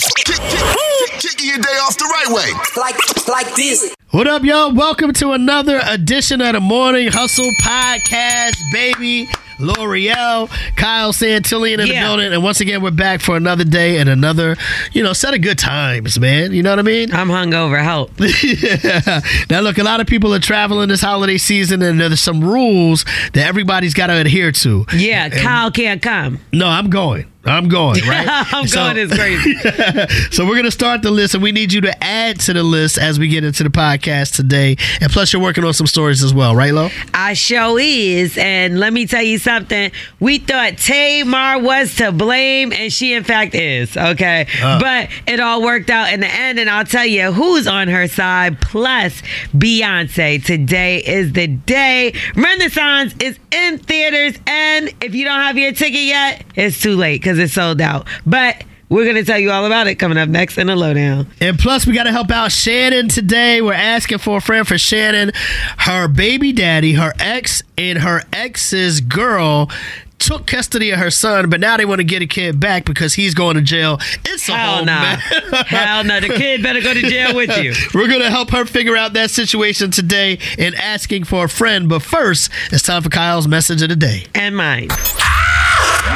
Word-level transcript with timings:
Kick, 0.00 0.26
kick, 0.26 0.36
kick, 0.36 1.10
kicking 1.18 1.48
your 1.48 1.58
day 1.58 1.76
off 1.82 1.98
the 1.98 2.04
right 2.04 2.28
way. 2.28 2.52
Like, 2.80 3.26
like 3.26 3.56
this. 3.56 3.96
What 4.10 4.28
up, 4.28 4.44
y'all? 4.44 4.72
Welcome 4.72 5.12
to 5.14 5.32
another 5.32 5.80
edition 5.84 6.40
of 6.40 6.52
the 6.52 6.60
Morning 6.60 7.08
Hustle 7.08 7.50
Podcast, 7.60 8.54
baby. 8.72 9.28
Lore'l, 9.58 10.48
Kyle 10.76 11.12
Santillian 11.12 11.80
in 11.80 11.88
the 11.88 11.94
building. 11.94 12.32
And 12.32 12.44
once 12.44 12.60
again, 12.60 12.80
we're 12.80 12.92
back 12.92 13.20
for 13.20 13.36
another 13.36 13.64
day 13.64 13.98
and 13.98 14.08
another, 14.08 14.56
you 14.92 15.02
know, 15.02 15.12
set 15.12 15.34
of 15.34 15.42
good 15.42 15.58
times, 15.58 16.20
man. 16.20 16.52
You 16.52 16.62
know 16.62 16.70
what 16.70 16.78
I 16.78 16.82
mean? 16.82 17.12
I'm 17.12 17.26
hungover. 17.28 17.82
Help. 17.82 18.12
yeah. 18.20 19.20
Now, 19.50 19.62
look, 19.62 19.78
a 19.78 19.82
lot 19.82 20.00
of 20.00 20.06
people 20.06 20.32
are 20.32 20.38
traveling 20.38 20.90
this 20.90 21.00
holiday 21.00 21.38
season, 21.38 21.82
and 21.82 22.00
there's 22.00 22.20
some 22.20 22.44
rules 22.44 23.04
that 23.32 23.48
everybody's 23.48 23.94
got 23.94 24.06
to 24.06 24.14
adhere 24.14 24.52
to. 24.52 24.86
Yeah, 24.94 25.28
Kyle 25.28 25.72
can't 25.72 26.00
come. 26.00 26.38
No, 26.52 26.68
I'm 26.68 26.88
going. 26.88 27.26
I'm 27.44 27.68
going, 27.68 28.00
right? 28.06 28.26
I'm 28.52 28.66
So- 28.66 28.76
going 28.80 28.96
is 28.98 29.12
crazy. 29.12 29.54
so 30.32 30.44
we're 30.46 30.56
gonna 30.56 30.70
start 30.70 31.02
the 31.02 31.10
list, 31.10 31.34
and 31.34 31.42
we 31.42 31.52
need 31.52 31.72
you 31.72 31.80
to 31.82 32.04
add 32.04 32.40
to 32.40 32.52
the 32.52 32.62
list 32.64 32.98
as 32.98 33.18
we 33.18 33.28
get 33.28 33.44
into 33.44 33.62
the 33.62 33.70
podcast 33.70 34.34
today. 34.36 34.76
And 35.00 35.10
plus, 35.10 35.32
you're 35.32 35.40
working 35.40 35.64
on 35.64 35.72
some 35.72 35.86
stories 35.86 36.22
as 36.22 36.34
well, 36.34 36.54
right, 36.56 36.72
Lo? 36.74 36.90
I 37.14 37.34
show 37.34 37.78
is, 37.78 38.36
and 38.36 38.78
let 38.80 38.92
me 38.92 39.06
tell 39.06 39.22
you 39.22 39.38
something. 39.38 39.92
We 40.20 40.38
thought 40.38 40.78
Tamar 40.78 41.60
was 41.60 41.94
to 41.96 42.12
blame, 42.12 42.72
and 42.72 42.92
she 42.92 43.14
in 43.14 43.24
fact 43.24 43.54
is. 43.54 43.96
Okay, 43.96 44.46
Uh. 44.62 44.80
but 44.80 45.08
it 45.26 45.38
all 45.40 45.62
worked 45.62 45.90
out 45.90 46.12
in 46.12 46.20
the 46.20 46.26
end, 46.30 46.58
and 46.58 46.68
I'll 46.68 46.84
tell 46.84 47.06
you 47.06 47.32
who's 47.32 47.66
on 47.66 47.88
her 47.88 48.08
side. 48.08 48.60
Plus, 48.60 49.22
Beyonce. 49.56 50.44
Today 50.44 50.98
is 50.98 51.32
the 51.32 51.46
day. 51.46 52.12
Renaissance 52.34 53.14
is 53.20 53.38
in 53.52 53.78
theaters, 53.78 54.38
and 54.46 54.92
if 55.02 55.14
you 55.14 55.24
don't 55.24 55.40
have 55.40 55.56
your 55.56 55.72
ticket 55.72 56.00
yet, 56.02 56.44
it's 56.56 56.80
too 56.80 56.96
late 56.96 57.20
because 57.28 57.38
it's 57.38 57.52
sold 57.52 57.80
out. 57.80 58.06
But 58.26 58.64
we're 58.88 59.04
gonna 59.04 59.24
tell 59.24 59.38
you 59.38 59.50
all 59.50 59.66
about 59.66 59.86
it 59.86 59.96
coming 59.96 60.16
up 60.16 60.28
next 60.28 60.56
in 60.56 60.68
the 60.68 60.76
lowdown. 60.76 61.26
And 61.40 61.58
plus, 61.58 61.86
we 61.86 61.92
got 61.92 62.04
to 62.04 62.12
help 62.12 62.30
out 62.30 62.50
Shannon 62.50 63.08
today. 63.08 63.60
We're 63.60 63.74
asking 63.74 64.18
for 64.18 64.38
a 64.38 64.40
friend 64.40 64.66
for 64.66 64.78
Shannon. 64.78 65.32
Her 65.78 66.08
baby 66.08 66.52
daddy, 66.52 66.94
her 66.94 67.12
ex, 67.18 67.62
and 67.76 67.98
her 67.98 68.22
ex's 68.32 69.02
girl 69.02 69.70
took 70.18 70.46
custody 70.46 70.90
of 70.90 70.98
her 70.98 71.10
son, 71.10 71.48
but 71.48 71.60
now 71.60 71.76
they 71.76 71.84
want 71.84 72.00
to 72.00 72.04
get 72.04 72.22
a 72.22 72.26
kid 72.26 72.58
back 72.58 72.84
because 72.84 73.14
he's 73.14 73.34
going 73.34 73.54
to 73.54 73.62
jail. 73.62 73.98
It's 74.24 74.48
a 74.48 74.52
Hell 74.56 74.76
whole 74.76 74.84
nah. 74.84 75.16
Hell 75.66 76.02
no. 76.02 76.18
The 76.18 76.28
kid 76.30 76.60
better 76.62 76.80
go 76.80 76.92
to 76.92 77.02
jail 77.02 77.36
with 77.36 77.56
you. 77.58 77.72
We're 77.94 78.08
going 78.08 78.22
to 78.22 78.30
help 78.30 78.50
her 78.50 78.64
figure 78.64 78.96
out 78.96 79.12
that 79.12 79.30
situation 79.30 79.92
today 79.92 80.40
and 80.58 80.74
asking 80.74 81.24
for 81.24 81.44
a 81.44 81.48
friend. 81.48 81.88
But 81.88 82.02
first, 82.02 82.50
it's 82.72 82.82
time 82.82 83.02
for 83.02 83.10
Kyle's 83.10 83.46
message 83.46 83.80
of 83.82 83.90
the 83.90 83.96
day. 83.96 84.26
And 84.34 84.56
mine. 84.56 84.88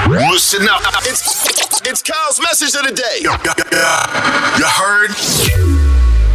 Listen 0.09 0.69
up. 0.69 0.83
It's, 1.05 1.83
it's 1.87 2.03
Kyle's 2.03 2.41
message 2.41 2.75
of 2.75 2.87
the 2.87 2.95
day. 2.95 3.19
You 3.23 3.31
heard? 4.67 5.11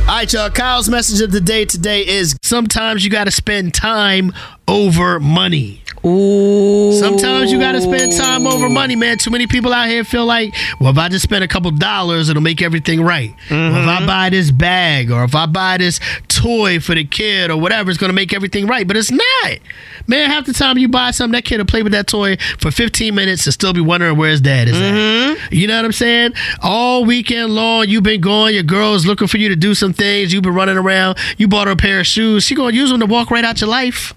All 0.08 0.16
right, 0.16 0.32
y'all. 0.32 0.50
Kyle's 0.50 0.90
message 0.90 1.22
of 1.22 1.32
the 1.32 1.42
day 1.42 1.66
today 1.66 2.06
is 2.08 2.38
sometimes 2.42 3.04
you 3.04 3.12
got 3.12 3.26
to 3.26 3.32
spend 3.32 3.74
time 3.74 4.32
over 4.68 5.20
money. 5.20 5.82
Ooh. 6.06 6.94
Sometimes 6.94 7.52
you 7.52 7.60
got 7.60 7.74
to 7.74 7.82
spend 7.82 8.14
time 8.14 8.46
over 8.48 8.70
money, 8.70 8.96
man. 8.96 9.18
Too 9.18 9.32
many 9.32 9.48
people 9.48 9.74
out 9.74 9.90
here 9.90 10.04
feel 10.04 10.26
like, 10.26 10.56
well, 10.80 10.92
if 10.92 10.98
I 10.98 11.10
just 11.10 11.24
spend 11.24 11.44
a 11.44 11.48
couple 11.48 11.72
dollars, 11.72 12.30
it'll 12.30 12.42
make 12.42 12.62
everything 12.62 13.02
right. 13.02 13.32
Or 13.32 13.34
if 13.34 13.52
I 13.52 13.98
mm-hmm. 13.98 14.08
buy 14.08 14.30
this 14.30 14.52
bag, 14.52 15.12
or 15.12 15.24
if 15.24 15.36
I 15.36 15.46
buy 15.46 15.78
this 15.78 16.00
toy 16.28 16.80
for 16.80 16.96
the 16.96 17.04
kid, 17.04 17.50
or 17.50 17.58
whatever, 17.58 17.90
it's 17.90 18.00
going 18.00 18.10
to 18.10 18.16
make 18.16 18.34
everything 18.34 18.68
right. 18.68 18.88
But 18.88 18.98
it's 18.98 19.12
not. 19.12 19.60
Man, 20.08 20.30
half 20.30 20.46
the 20.46 20.54
time 20.54 20.78
you 20.78 20.88
buy 20.88 21.12
something, 21.12 21.34
that 21.34 21.46
kid 21.46 21.58
will 21.58 21.66
play 21.66 21.84
with 21.84 21.92
that 21.92 22.08
toy 22.08 22.38
for 22.60 22.72
15 22.72 23.14
minutes 23.14 23.46
and 23.46 23.54
still 23.54 23.74
be 23.74 23.82
wondering 23.82 24.18
where 24.18 24.30
his 24.30 24.42
dad 24.42 24.68
is 24.68 24.78
at. 24.78 24.94
Mm-hmm. 24.94 25.54
You 25.54 25.68
know 25.68 25.76
what 25.78 25.86
I'm 25.86 25.92
saying? 25.92 26.34
All 26.62 27.06
weekend 27.06 27.54
long, 27.54 27.90
you've 27.90 28.04
been 28.04 28.22
going. 28.22 28.54
Your 28.54 28.64
girl's 28.64 29.06
looking 29.06 29.28
for 29.28 29.38
you 29.38 29.50
to 29.50 29.56
do 29.56 29.74
some 29.74 29.94
things. 29.94 30.32
You've 30.32 30.44
been 30.44 30.54
running 30.54 30.78
around. 30.78 31.18
You 31.38 31.48
bought 31.48 31.68
her 31.68 31.74
a 31.74 31.78
pair 31.78 32.00
of 32.00 32.08
shoes. 32.08 32.44
She 32.44 32.56
going 32.56 32.74
to 32.74 32.80
use 32.80 32.90
them 32.90 33.00
to 33.00 33.06
walk 33.06 33.32
right 33.32 33.44
out 33.44 33.60
your 33.60 33.70
life. 33.70 34.14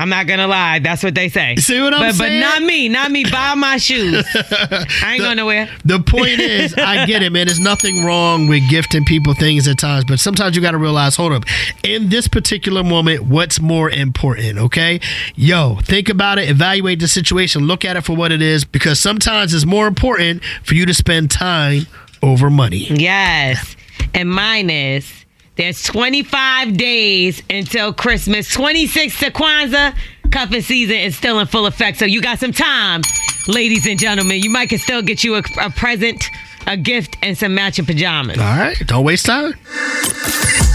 I'm 0.00 0.08
not 0.08 0.26
gonna 0.26 0.46
lie. 0.46 0.78
That's 0.78 1.02
what 1.02 1.14
they 1.14 1.28
say. 1.28 1.56
See 1.56 1.78
what 1.78 1.92
I'm 1.92 2.00
but, 2.00 2.14
saying? 2.14 2.40
But 2.40 2.48
not 2.48 2.62
me. 2.62 2.88
Not 2.88 3.10
me. 3.10 3.24
Buy 3.24 3.54
my 3.54 3.76
shoes. 3.76 4.24
I 4.34 5.12
ain't 5.12 5.20
going 5.20 5.36
nowhere. 5.36 5.68
The 5.84 6.00
point 6.00 6.40
is, 6.40 6.74
I 6.74 7.04
get 7.04 7.22
it, 7.22 7.30
man. 7.30 7.46
There's 7.46 7.60
nothing 7.60 8.02
wrong 8.02 8.46
with 8.46 8.68
gifting 8.70 9.04
people 9.04 9.34
things 9.34 9.68
at 9.68 9.78
times, 9.78 10.06
but 10.06 10.18
sometimes 10.18 10.56
you 10.56 10.62
got 10.62 10.70
to 10.70 10.78
realize, 10.78 11.16
hold 11.16 11.32
up, 11.32 11.44
in 11.82 12.08
this 12.08 12.28
particular 12.28 12.82
moment, 12.82 13.24
what's 13.24 13.60
more 13.60 13.90
important, 13.90 14.58
okay? 14.58 15.00
Yo, 15.34 15.76
think 15.82 16.08
about 16.08 16.38
it, 16.38 16.48
evaluate 16.48 17.00
the 17.00 17.08
situation, 17.08 17.66
look 17.66 17.84
at 17.84 17.96
it 17.96 18.00
for 18.02 18.16
what 18.16 18.32
it 18.32 18.40
is, 18.40 18.64
because 18.64 18.98
sometimes 18.98 19.52
it's 19.52 19.66
more 19.66 19.86
important 19.86 20.42
for 20.64 20.74
you 20.74 20.86
to 20.86 20.94
spend 20.94 21.30
time 21.30 21.86
over 22.22 22.48
money. 22.48 22.86
Yes. 22.88 23.76
And 24.14 24.30
mine 24.30 24.70
is 24.70 25.26
there's 25.56 25.82
25 25.84 26.76
days 26.76 27.42
until 27.50 27.92
Christmas, 27.92 28.50
26 28.52 29.18
to 29.20 29.30
Kwanzaa. 29.30 29.94
Cuffing 30.30 30.62
season 30.62 30.96
is 30.96 31.16
still 31.16 31.40
in 31.40 31.46
full 31.48 31.66
effect, 31.66 31.98
so 31.98 32.04
you 32.04 32.22
got 32.22 32.38
some 32.38 32.52
time, 32.52 33.02
ladies 33.48 33.86
and 33.86 33.98
gentlemen. 33.98 34.40
You 34.40 34.50
might 34.50 34.68
can 34.68 34.78
still 34.78 35.02
get 35.02 35.24
you 35.24 35.34
a, 35.34 35.42
a 35.60 35.70
present, 35.70 36.24
a 36.68 36.76
gift, 36.76 37.16
and 37.22 37.36
some 37.36 37.54
matching 37.54 37.84
pajamas. 37.84 38.38
All 38.38 38.44
right, 38.44 38.76
don't 38.86 39.04
waste 39.04 39.26
time. 39.26 39.54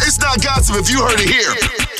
It's 0.07 0.19
not 0.19 0.43
gossip 0.43 0.75
if 0.77 0.89
you 0.89 0.99
heard 1.01 1.19
it 1.19 1.29
here. 1.29 1.94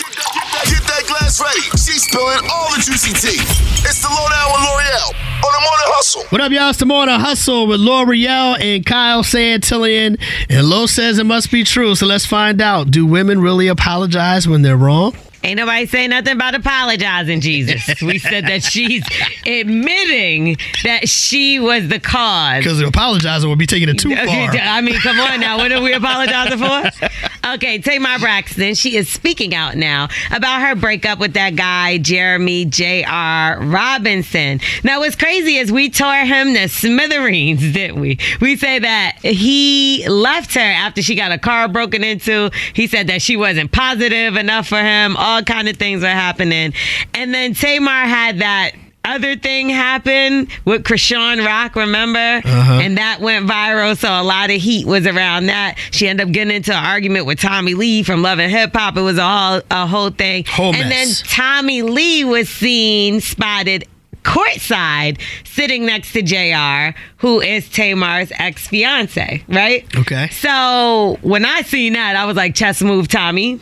Glass 1.08 1.40
ready. 1.42 1.62
She's 1.78 2.04
spilling 2.04 2.50
all 2.52 2.70
the 2.74 2.82
juicy 2.82 3.14
tea. 3.14 3.42
It's 3.86 4.02
the 4.02 4.10
lowdown 4.10 4.52
with 4.54 4.62
Lore'l 4.62 5.14
on 5.14 5.52
the 5.54 5.60
morning 5.60 5.90
hustle. 5.94 6.24
What 6.30 6.42
up, 6.42 6.52
y'all? 6.52 6.70
It's 6.70 6.80
the 6.80 6.86
Morning 6.86 7.20
Hustle 7.20 7.68
with 7.68 7.80
Lore'l 7.80 8.60
and 8.60 8.86
Kyle 8.86 9.22
Santillian. 9.22 10.20
And 10.50 10.68
Lo 10.68 10.88
says 10.88 11.20
it 11.20 11.26
must 11.26 11.52
be 11.52 11.64
true, 11.64 11.94
so 11.96 12.06
let's 12.08 12.26
find 12.26 12.60
out. 12.62 12.90
Do 12.90 13.06
women 13.06 13.40
really 13.40 13.68
apologize 13.68 14.48
when 14.48 14.64
they're 14.64 14.78
wrong? 14.78 15.16
Ain't 15.46 15.58
nobody 15.58 15.86
say 15.86 16.08
nothing 16.08 16.34
about 16.34 16.56
apologizing, 16.56 17.40
Jesus. 17.40 18.02
We 18.02 18.18
said 18.18 18.46
that 18.46 18.64
she's 18.72 19.04
admitting 19.46 20.58
that 20.84 21.08
she 21.08 21.60
was 21.60 21.88
the 21.88 22.00
cause. 22.00 22.64
Because 22.64 22.82
apologizing 22.82 23.48
would 23.48 23.60
be 23.60 23.68
taking 23.68 23.88
it 23.88 24.00
too 24.00 24.10
far. 24.16 24.26
I 24.26 24.82
mean, 24.82 25.00
come 25.02 25.20
on 25.20 25.40
now. 25.40 25.58
What 25.58 25.72
are 25.72 25.84
we 25.84 25.94
apologizing 25.94 26.58
for? 26.58 27.10
Okay, 27.54 27.78
Tamar 27.78 28.18
Braxton. 28.18 28.74
She 28.74 28.98
is 28.98 29.08
speaking 29.08 29.54
out 29.54 29.76
now 29.76 30.08
about 30.36 30.62
her 30.62 30.74
breakup 30.74 31.20
with 31.20 31.34
that 31.34 31.56
guy, 31.56 32.00
Jeremy 32.00 32.66
J.R. 32.66 33.60
Robinson. 33.62 34.60
Now, 34.84 35.02
what's 35.02 35.16
crazy 35.16 35.58
is 35.58 35.72
we 35.72 35.92
tore 35.92 36.26
him 36.26 36.56
to 36.56 36.68
smithereens, 36.68 37.62
didn't 37.72 38.00
we? 38.00 38.18
We 38.42 38.56
say 38.56 38.80
that 38.80 39.20
he 39.22 40.08
left 40.10 40.56
her 40.56 40.60
after 40.60 41.04
she 41.04 41.14
got 41.14 41.32
a 41.32 41.38
car 41.38 41.68
broken 41.68 42.04
into. 42.04 42.50
He 42.74 42.88
said 42.88 43.06
that 43.08 43.22
she 43.22 43.38
wasn't 43.38 43.72
positive 43.72 44.38
enough 44.38 44.68
for 44.68 44.82
him. 44.82 45.16
All 45.16 45.35
kind 45.44 45.68
of 45.68 45.78
things 45.78 46.04
are 46.04 46.08
happening. 46.08 46.74
And 47.14 47.34
then 47.34 47.54
Tamar 47.54 47.90
had 47.90 48.40
that 48.40 48.72
other 49.06 49.36
thing 49.36 49.70
happen 49.70 50.48
with 50.66 50.84
Krishan 50.84 51.46
Rock, 51.46 51.76
remember? 51.76 52.20
Uh-huh. 52.20 52.80
And 52.82 52.98
that 52.98 53.20
went 53.22 53.48
viral, 53.48 53.96
so 53.96 54.10
a 54.10 54.24
lot 54.24 54.50
of 54.50 54.60
heat 54.60 54.88
was 54.88 55.06
around 55.06 55.46
that. 55.46 55.78
She 55.92 56.08
ended 56.08 56.28
up 56.28 56.34
getting 56.34 56.56
into 56.56 56.74
an 56.74 56.84
argument 56.84 57.26
with 57.26 57.40
Tommie 57.40 57.76
Lee 57.76 58.04
from 58.04 58.22
Love 58.22 58.40
and 58.40 58.52
Hip 58.52 58.72
Hop. 58.74 58.98
It 58.98 59.02
was 59.02 59.18
a 59.18 59.28
whole, 59.28 59.62
a 59.70 59.88
whole 59.88 60.10
thing. 60.10 60.46
Whole 60.48 60.74
and 60.74 60.90
mess. 60.90 61.22
then 61.22 61.30
Tommie 61.30 61.84
Lee 61.84 62.24
was 62.24 62.50
seen 62.50 63.22
spotted 63.22 63.86
courtside 64.24 65.22
sitting 65.46 65.86
next 65.86 66.12
to 66.14 66.22
JR, 66.24 66.98
who 67.18 67.42
is 67.42 67.70
Tamar's 67.70 68.32
ex 68.40 68.68
fiance, 68.68 69.44
right? 69.48 69.86
Okay. 69.96 70.30
So 70.30 71.20
when 71.22 71.46
I 71.46 71.62
seen 71.62 71.94
that, 71.94 72.16
I 72.16 72.26
was 72.26 72.36
like, 72.36 72.56
chess 72.56 72.82
move, 72.82 73.08
Tommie. 73.08 73.60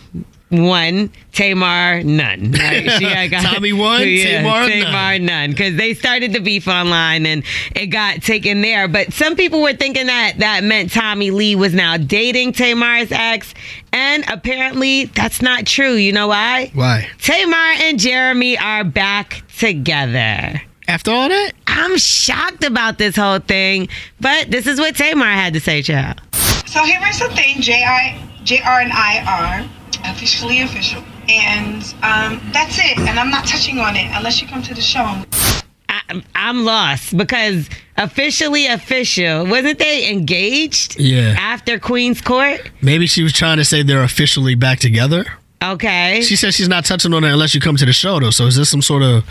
One, 0.54 1.12
Tamar, 1.32 2.04
none. 2.04 2.52
Right? 2.52 2.92
She 2.92 3.06
had 3.06 3.32
got- 3.32 3.44
Tommie 3.44 3.74
one, 3.74 4.02
Tamar, 4.02 4.70
none. 4.70 4.70
Tamar, 4.70 5.20
none. 5.20 5.50
Because 5.52 5.76
they 5.76 5.94
started 5.94 6.32
the 6.34 6.40
beef 6.40 6.68
online 6.68 7.26
and 7.26 7.44
it 7.76 7.88
got 7.88 8.22
taken 8.22 8.62
there. 8.62 8.88
But 8.88 9.14
some 9.14 9.36
people 9.36 9.62
were 9.62 9.74
thinking 9.74 10.08
that 10.08 10.34
that 10.38 10.64
meant 10.64 10.92
Tommie 10.92 11.32
Lee 11.32 11.56
was 11.56 11.74
now 11.74 11.98
dating 11.98 12.54
Tamar's 12.54 13.12
ex. 13.12 13.54
And 13.92 14.24
apparently 14.30 15.06
that's 15.06 15.42
not 15.42 15.66
true. 15.66 15.94
You 15.94 16.12
know 16.14 16.28
why? 16.28 16.72
Why? 16.74 17.08
Tamar 17.20 17.56
and 17.82 18.00
Jeremy 18.00 18.58
are 18.58 18.84
back 18.84 19.44
together. 19.58 20.62
After 20.88 21.12
all 21.12 21.30
that? 21.30 21.54
I'm 21.66 21.98
shocked 21.98 22.64
about 22.64 22.98
this 22.98 23.16
whole 23.16 23.40
thing, 23.40 23.88
but 24.20 24.52
this 24.52 24.68
is 24.68 24.80
what 24.80 24.96
Tamar 24.96 25.26
had 25.26 25.54
to 25.54 25.60
say, 25.62 25.82
child. 25.82 26.20
So 26.68 26.84
here 26.84 27.00
is 27.08 27.20
the 27.20 27.30
thing, 27.30 27.62
JR, 27.62 28.20
JR 28.44 28.82
and 28.82 28.92
I 28.92 29.24
are 29.26 29.70
officially 30.04 30.62
official. 30.62 31.04
And 31.30 31.84
um, 32.04 32.42
that's 32.52 32.78
it. 32.80 32.98
And 32.98 33.20
I'm 33.20 33.30
not 33.30 33.46
touching 33.46 33.80
on 33.80 33.96
it 33.96 34.10
unless 34.14 34.42
you 34.42 34.48
come 34.48 34.62
to 34.64 34.74
the 34.74 34.82
show. 34.82 35.24
I, 35.90 36.24
I'm 36.36 36.66
lost 36.66 37.16
because 37.16 37.70
officially 37.98 38.68
official 38.68 39.46
wasn't 39.46 39.80
they 39.80 40.10
engaged? 40.12 41.00
Yeah. 41.00 41.36
After 41.38 41.80
Queen's 41.80 42.22
Court. 42.22 42.72
Maybe 42.82 43.08
she 43.08 43.24
was 43.24 43.34
trying 43.34 43.58
to 43.58 43.66
say 43.66 43.84
they're 43.84 44.04
officially 44.04 44.56
back 44.56 44.80
together. 44.80 45.26
Okay. 45.64 46.22
She 46.22 46.36
says 46.36 46.56
she's 46.56 46.68
not 46.68 46.84
touching 46.84 47.14
on 47.14 47.24
it 47.24 47.32
unless 47.32 47.56
you 47.56 47.62
come 47.62 47.78
to 47.78 47.86
the 47.86 47.94
show, 47.94 48.20
though. 48.20 48.32
So 48.32 48.48
is 48.48 48.58
this 48.58 48.70
some 48.70 48.82
sort 48.82 49.02
of 49.02 49.24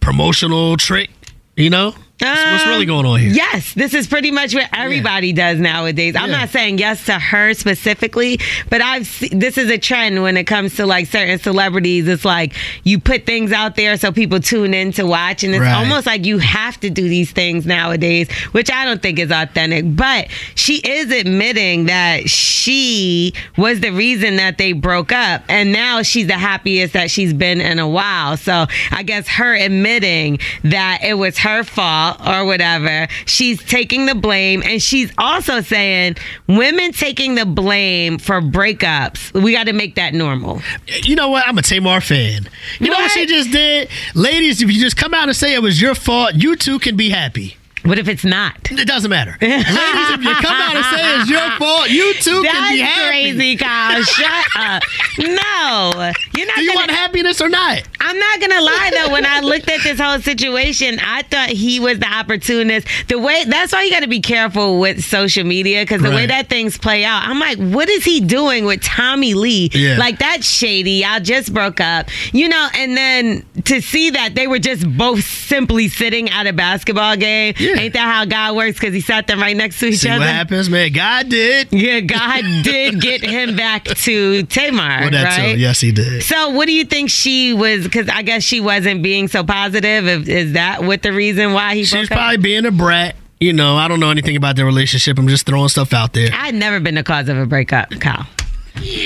promotional 0.00 0.76
trick? 0.76 1.10
You 1.56 1.70
know? 1.70 1.94
What's, 2.20 2.44
what's 2.44 2.66
really 2.66 2.82
um, 2.82 2.86
going 2.86 3.06
on 3.06 3.18
here? 3.18 3.30
Yes, 3.30 3.74
this 3.74 3.92
is 3.92 4.06
pretty 4.06 4.30
much 4.30 4.54
what 4.54 4.68
everybody 4.72 5.32
does 5.32 5.58
nowadays. 5.58 6.14
I'm 6.14 6.30
Yeah. 6.30 6.38
not 6.42 6.50
saying 6.50 6.78
yes 6.78 7.04
to 7.06 7.18
her 7.18 7.54
specifically, 7.54 8.38
but 8.70 8.80
I've 8.80 9.04
se- 9.06 9.30
this 9.32 9.58
is 9.58 9.68
a 9.68 9.78
trend 9.78 10.22
when 10.22 10.36
it 10.36 10.44
comes 10.44 10.76
to 10.76 10.86
like 10.86 11.08
certain 11.08 11.40
celebrities. 11.40 12.06
It's 12.06 12.24
like 12.24 12.54
you 12.84 13.00
put 13.00 13.26
things 13.26 13.50
out 13.50 13.74
there 13.74 13.96
so 13.96 14.12
people 14.12 14.38
tune 14.38 14.74
in 14.74 14.92
to 14.92 15.04
watch, 15.06 15.42
and 15.42 15.54
it's 15.54 15.62
Right. 15.62 15.74
almost 15.74 16.06
like 16.06 16.24
you 16.24 16.38
have 16.38 16.78
to 16.80 16.88
do 16.88 17.08
these 17.08 17.32
things 17.32 17.66
nowadays, 17.66 18.30
which 18.52 18.70
I 18.70 18.84
don't 18.84 19.02
think 19.02 19.18
is 19.18 19.32
authentic. 19.32 19.84
But 19.96 20.28
she 20.54 20.76
is 20.76 21.10
admitting 21.10 21.86
that 21.86 22.30
she 22.30 23.34
was 23.56 23.80
the 23.80 23.90
reason 23.90 24.36
that 24.36 24.56
they 24.56 24.72
broke 24.72 25.10
up, 25.10 25.42
and 25.48 25.72
now 25.72 26.02
she's 26.02 26.28
the 26.28 26.34
happiest 26.38 26.92
that 26.92 27.10
she's 27.10 27.32
been 27.32 27.60
in 27.60 27.80
a 27.80 27.88
while. 27.88 28.36
So 28.36 28.66
I 28.92 29.02
guess 29.02 29.26
her 29.26 29.54
admitting 29.56 30.38
that 30.62 31.00
it 31.02 31.14
was 31.14 31.38
her 31.38 31.64
fault 31.64 32.03
or 32.26 32.44
whatever, 32.44 33.08
she's 33.26 33.62
taking 33.64 34.06
the 34.06 34.14
blame, 34.14 34.62
and 34.64 34.82
she's 34.82 35.12
also 35.18 35.60
saying 35.60 36.16
women 36.46 36.92
taking 36.92 37.34
the 37.34 37.46
blame 37.46 38.18
for 38.18 38.40
breakups, 38.40 39.32
we 39.40 39.52
got 39.52 39.64
to 39.66 39.72
make 39.72 39.94
that 39.96 40.14
normal. 40.14 40.60
You 41.02 41.16
know 41.16 41.28
what? 41.28 41.46
I'm 41.46 41.58
a 41.58 41.62
Tamar 41.62 42.00
fan. 42.00 42.48
You 42.78 42.88
know 42.88 42.94
what 42.94 43.02
What? 43.04 43.10
she 43.12 43.26
just 43.26 43.50
did? 43.50 43.88
Ladies, 44.14 44.62
if 44.62 44.70
you 44.70 44.80
just 44.80 44.96
come 44.96 45.14
out 45.14 45.28
and 45.28 45.36
say 45.36 45.54
it 45.54 45.62
was 45.62 45.80
your 45.80 45.94
fault, 45.94 46.34
you 46.34 46.56
too 46.56 46.78
can 46.78 46.96
be 46.96 47.10
happy. 47.10 47.56
What 47.84 47.98
if 47.98 48.08
it's 48.08 48.24
not? 48.24 48.56
It 48.70 48.86
doesn't 48.88 49.10
matter. 49.10 49.36
Ladies, 49.42 49.66
if 49.68 50.22
you 50.24 50.34
come 50.36 50.56
out 50.56 50.74
and 50.74 50.84
say 50.86 51.16
it's 51.20 51.28
your 51.30 51.50
fault, 51.58 51.90
you 51.90 52.14
too 52.14 52.42
can 52.42 52.72
be 52.72 52.78
That's 52.80 52.92
happy. 52.92 53.08
crazy, 53.10 53.56
Kyle. 53.56 54.02
Shut 54.02 54.46
up. 54.58 54.82
No, 55.18 56.12
you're 56.36 56.46
not 56.46 56.56
Do 56.56 56.62
you 56.62 56.68
gonna. 56.68 56.74
want 56.80 56.90
happiness 56.90 57.40
or 57.40 57.48
not? 57.48 57.82
I'm 58.00 58.18
not 58.18 58.40
gonna 58.40 58.60
lie 58.60 58.90
though. 58.94 59.12
When 59.12 59.26
I 59.26 59.40
looked 59.40 59.68
at 59.70 59.82
this 59.82 60.00
whole 60.00 60.18
situation, 60.20 60.98
I 61.00 61.22
thought 61.22 61.50
he 61.50 61.78
was 61.78 61.98
the 61.98 62.08
opportunist. 62.12 62.86
The 63.08 63.18
way 63.18 63.44
that's 63.44 63.72
why 63.72 63.82
you 63.84 63.90
got 63.90 64.00
to 64.00 64.08
be 64.08 64.20
careful 64.20 64.80
with 64.80 65.04
social 65.04 65.44
media 65.44 65.82
because 65.82 66.02
the 66.02 66.10
way 66.10 66.26
that 66.26 66.48
things 66.48 66.76
play 66.78 67.04
out, 67.04 67.22
I'm 67.26 67.38
like, 67.38 67.58
what 67.58 67.88
is 67.88 68.04
he 68.04 68.20
doing 68.20 68.64
with 68.64 68.80
Tommie 68.82 69.34
Lee? 69.34 69.70
Yeah. 69.72 69.96
Like 69.98 70.18
that's 70.18 70.46
shady. 70.46 71.02
Y'all 71.02 71.20
just 71.20 71.52
broke 71.54 71.80
up, 71.80 72.08
you 72.32 72.48
know. 72.48 72.68
And 72.74 72.96
then 72.96 73.46
to 73.64 73.80
see 73.80 74.10
that 74.10 74.34
they 74.34 74.46
were 74.46 74.58
just 74.58 74.86
both 74.96 75.22
simply 75.24 75.88
sitting 75.88 76.30
at 76.30 76.46
a 76.46 76.52
basketball 76.52 77.16
game. 77.16 77.54
Yeah. 77.58 77.73
Ain't 77.74 77.92
that 77.94 78.12
how 78.12 78.24
God 78.24 78.56
works? 78.56 78.78
Because 78.78 78.94
he 78.94 79.00
sat 79.00 79.26
them 79.26 79.40
right 79.40 79.56
next 79.56 79.78
to 79.80 79.86
each 79.86 79.98
See 79.98 80.08
other. 80.08 80.20
what 80.20 80.28
happens, 80.28 80.70
man. 80.70 80.92
God 80.92 81.28
did. 81.28 81.72
Yeah, 81.72 82.00
God 82.00 82.42
did 82.62 83.00
get 83.00 83.22
him 83.22 83.56
back 83.56 83.84
to 83.84 84.42
Tamar, 84.44 85.00
Well, 85.02 85.10
that 85.10 85.38
right? 85.38 85.54
too. 85.54 85.58
Yes, 85.60 85.80
he 85.80 85.92
did. 85.92 86.22
So, 86.22 86.50
what 86.50 86.66
do 86.66 86.72
you 86.72 86.84
think 86.84 87.10
she 87.10 87.52
was? 87.52 87.84
Because 87.84 88.08
I 88.08 88.22
guess 88.22 88.42
she 88.42 88.60
wasn't 88.60 89.02
being 89.02 89.28
so 89.28 89.44
positive. 89.44 90.28
Is 90.28 90.52
that 90.52 90.84
what 90.84 91.02
the 91.02 91.12
reason 91.12 91.52
why 91.52 91.74
he 91.74 91.84
She 91.84 91.98
was 91.98 92.08
broke 92.08 92.18
up? 92.18 92.22
probably 92.22 92.36
being 92.38 92.64
a 92.66 92.70
brat. 92.70 93.16
You 93.40 93.52
know, 93.52 93.76
I 93.76 93.88
don't 93.88 94.00
know 94.00 94.10
anything 94.10 94.36
about 94.36 94.56
their 94.56 94.64
relationship. 94.64 95.18
I'm 95.18 95.28
just 95.28 95.44
throwing 95.44 95.68
stuff 95.68 95.92
out 95.92 96.12
there. 96.14 96.30
I'd 96.32 96.54
never 96.54 96.80
been 96.80 96.94
the 96.94 97.02
cause 97.02 97.28
of 97.28 97.36
a 97.36 97.44
breakup, 97.44 97.90
Kyle. 98.00 98.26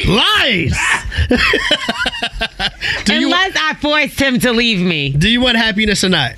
Lies. 0.07 0.75
Unless 3.09 3.57
I 3.57 3.77
forced 3.81 4.21
him 4.21 4.39
to 4.41 4.53
leave 4.53 4.81
me. 4.85 5.11
do 5.11 5.29
you 5.29 5.41
want 5.41 5.57
happiness 5.57 6.05
or 6.05 6.09
not? 6.09 6.33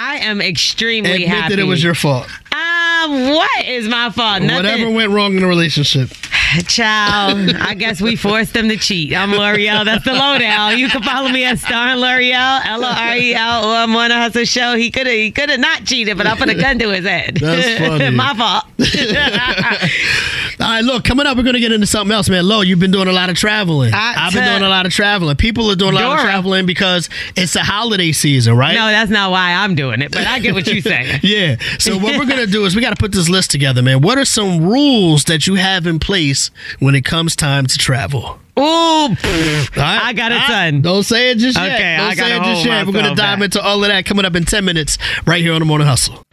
I 0.00 0.18
am 0.18 0.40
extremely 0.40 1.10
happy. 1.10 1.24
Admit 1.24 1.36
happy. 1.36 1.56
that 1.56 1.60
it 1.60 1.64
was 1.64 1.82
your 1.82 1.96
fault. 1.96 2.28
Um, 2.52 3.30
what 3.34 3.64
is 3.66 3.88
my 3.88 4.10
fault? 4.10 4.42
Nothing. 4.42 4.56
Whatever 4.56 4.90
went 4.90 5.10
wrong 5.10 5.34
in 5.34 5.42
the 5.42 5.48
relationship. 5.48 6.10
Child, 6.68 7.56
I 7.56 7.74
guess 7.74 8.00
we 8.00 8.14
forced 8.14 8.54
them 8.54 8.68
to 8.68 8.76
cheat. 8.76 9.12
I'm 9.12 9.30
Lore'l. 9.32 9.84
That's 9.84 10.04
the 10.04 10.12
lowdown. 10.12 10.78
You 10.78 10.88
can 10.88 11.02
follow 11.02 11.30
me 11.30 11.44
at 11.44 11.58
Star 11.58 11.96
Lore'l, 11.96 12.60
L 12.64 12.84
O 12.84 12.88
R 12.88 13.16
E 13.16 13.34
L, 13.34 13.64
or 13.64 13.74
I'm 13.74 13.96
on 13.96 14.12
a 14.12 14.20
hustle 14.20 14.44
show. 14.44 14.76
He 14.76 14.92
could 14.92 15.08
have, 15.08 15.16
he 15.16 15.32
could 15.32 15.50
have 15.50 15.58
not 15.58 15.84
cheated, 15.84 16.16
but 16.16 16.28
I 16.28 16.36
put 16.36 16.48
a 16.48 16.54
gun 16.54 16.78
to 16.78 16.90
his 16.90 17.04
head. 17.04 17.38
That's 17.40 17.78
funny. 17.84 18.10
My 18.10 18.34
fault. 18.34 18.64
All 20.60 20.66
right, 20.66 20.82
look, 20.84 21.04
coming 21.04 21.24
up, 21.26 21.36
we're 21.36 21.44
going 21.44 21.54
to 21.54 21.60
get 21.60 21.70
into 21.72 21.86
something 21.86 22.12
else, 22.12 22.28
man. 22.28 22.46
Lo, 22.46 22.62
you've 22.62 22.80
been 22.80 22.90
doing 22.90 23.06
a 23.08 23.12
lot 23.12 23.30
of 23.30 23.36
traveling. 23.36 23.94
I- 23.94 24.14
I've 24.26 24.32
been 24.32 24.44
doing 24.44 24.62
a 24.62 24.68
lot 24.68 24.86
of 24.86 24.92
traveling. 24.92 25.36
People 25.36 25.70
are 25.70 25.76
doing 25.76 25.92
a 25.92 25.94
lot 25.94 26.18
of 26.18 26.24
traveling 26.24 26.66
because 26.66 27.08
it's 27.36 27.52
the 27.52 27.62
holiday 27.62 28.10
season, 28.12 28.56
right? 28.56 28.74
no, 28.74 28.86
that's 28.88 29.10
not 29.10 29.30
why 29.30 29.52
I'm 29.52 29.74
doing 29.76 30.02
it, 30.02 30.10
but 30.10 30.26
I 30.26 30.40
get 30.40 30.54
what 30.54 30.66
you're 30.66 30.82
saying. 30.82 31.20
Yeah. 31.28 31.56
So 31.78 31.96
what 31.98 32.18
we're 32.18 32.26
gonna 32.26 32.46
do 32.46 32.64
is 32.64 32.74
we 32.74 32.80
got 32.82 32.90
to 32.90 32.96
put 32.96 33.12
this 33.12 33.28
list 33.28 33.50
together, 33.50 33.82
man. 33.82 34.00
What 34.00 34.18
are 34.18 34.24
some 34.24 34.60
rules 34.62 35.24
that 35.24 35.46
you 35.46 35.54
have 35.56 35.86
in 35.86 35.98
place 35.98 36.50
when 36.80 36.94
it 36.94 37.04
comes 37.04 37.36
time 37.36 37.66
to 37.66 37.78
travel? 37.78 38.38
Ooh, 38.58 38.62
right? 39.08 39.68
I 39.76 40.12
got 40.14 40.32
a 40.32 40.36
Ah, 40.36 40.46
ton. 40.48 40.82
Don't 40.82 41.04
say 41.04 41.30
it 41.30 41.38
just 41.38 41.56
yet. 41.56 41.72
Okay, 41.72 41.96
Don't 41.96 42.06
I 42.10 42.14
say 42.14 42.36
it 42.36 42.42
just 42.42 42.64
yet. 42.66 42.86
We're 42.86 42.92
gonna 42.92 43.08
dive 43.14 43.38
back. 43.38 43.44
into 43.44 43.60
all 43.62 43.82
of 43.84 43.88
that 43.88 44.04
coming 44.04 44.24
up 44.24 44.34
in 44.34 44.44
ten 44.44 44.64
minutes, 44.64 44.98
right 45.26 45.40
here 45.40 45.52
on 45.52 45.60
the 45.60 45.64
Morning 45.66 45.86
Hustle. 45.86 46.22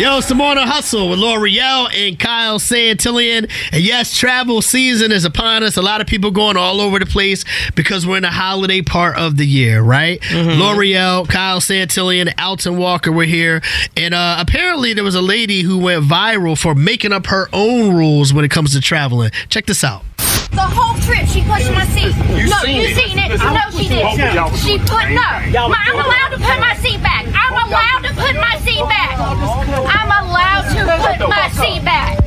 Yo, 0.00 0.16
it's 0.16 0.30
the 0.30 0.34
Morning 0.34 0.66
Hustle 0.66 1.10
with 1.10 1.18
Lore'l 1.18 1.90
and 1.94 2.18
Kyle 2.18 2.58
Santillian. 2.58 3.50
And 3.70 3.82
yes, 3.82 4.16
travel 4.16 4.62
season 4.62 5.12
is 5.12 5.26
upon 5.26 5.62
us. 5.62 5.76
A 5.76 5.82
lot 5.82 6.00
of 6.00 6.06
people 6.06 6.30
going 6.30 6.56
all 6.56 6.80
over 6.80 6.98
the 6.98 7.04
place 7.04 7.44
because 7.74 8.06
we're 8.06 8.16
in 8.16 8.22
the 8.22 8.30
holiday 8.30 8.80
part 8.80 9.18
of 9.18 9.36
the 9.36 9.44
year, 9.44 9.82
right? 9.82 10.18
Lore'l, 10.22 11.28
Kyle 11.28 11.60
Santillian, 11.60 12.32
Alton 12.40 12.78
Walker 12.78 13.12
were 13.12 13.24
here. 13.24 13.60
And 13.94 14.14
uh, 14.14 14.36
apparently 14.38 14.94
there 14.94 15.04
was 15.04 15.16
a 15.16 15.20
lady 15.20 15.60
who 15.60 15.76
went 15.76 16.02
viral 16.06 16.58
for 16.58 16.74
making 16.74 17.12
up 17.12 17.26
her 17.26 17.50
own 17.52 17.94
rules 17.94 18.32
when 18.32 18.42
it 18.46 18.50
comes 18.50 18.72
to 18.72 18.80
traveling. 18.80 19.32
Check 19.50 19.66
this 19.66 19.84
out. 19.84 20.02
The 20.16 20.62
whole 20.62 20.98
trip, 21.02 21.28
she 21.28 21.42
pushed 21.42 21.70
my 21.72 21.84
seat. 21.92 22.16
no, 22.48 22.62
you 22.64 22.94
seen 22.94 23.18
it. 23.18 23.36
No, 23.38 23.70
she 23.76 23.86
did. 23.86 24.56
She 24.60 24.78
put 24.78 25.10
no. 25.10 25.68
Ma, 25.68 25.76
I'm 25.76 25.94
allowed 25.94 26.30
to 26.30 26.38
put 26.38 26.58
my 26.58 26.74
seat 26.76 27.02
back. 27.02 27.26
I'm 27.50 27.66
allowed 27.66 28.02
to 28.02 28.14
put 28.14 28.34
my 28.36 28.56
seat 28.60 28.84
back. 28.88 29.18
I'm 29.18 30.24
allowed 30.24 30.70
to 30.70 31.18
put 31.18 31.28
my 31.28 31.48
seat 31.50 31.84
back. 31.84 32.19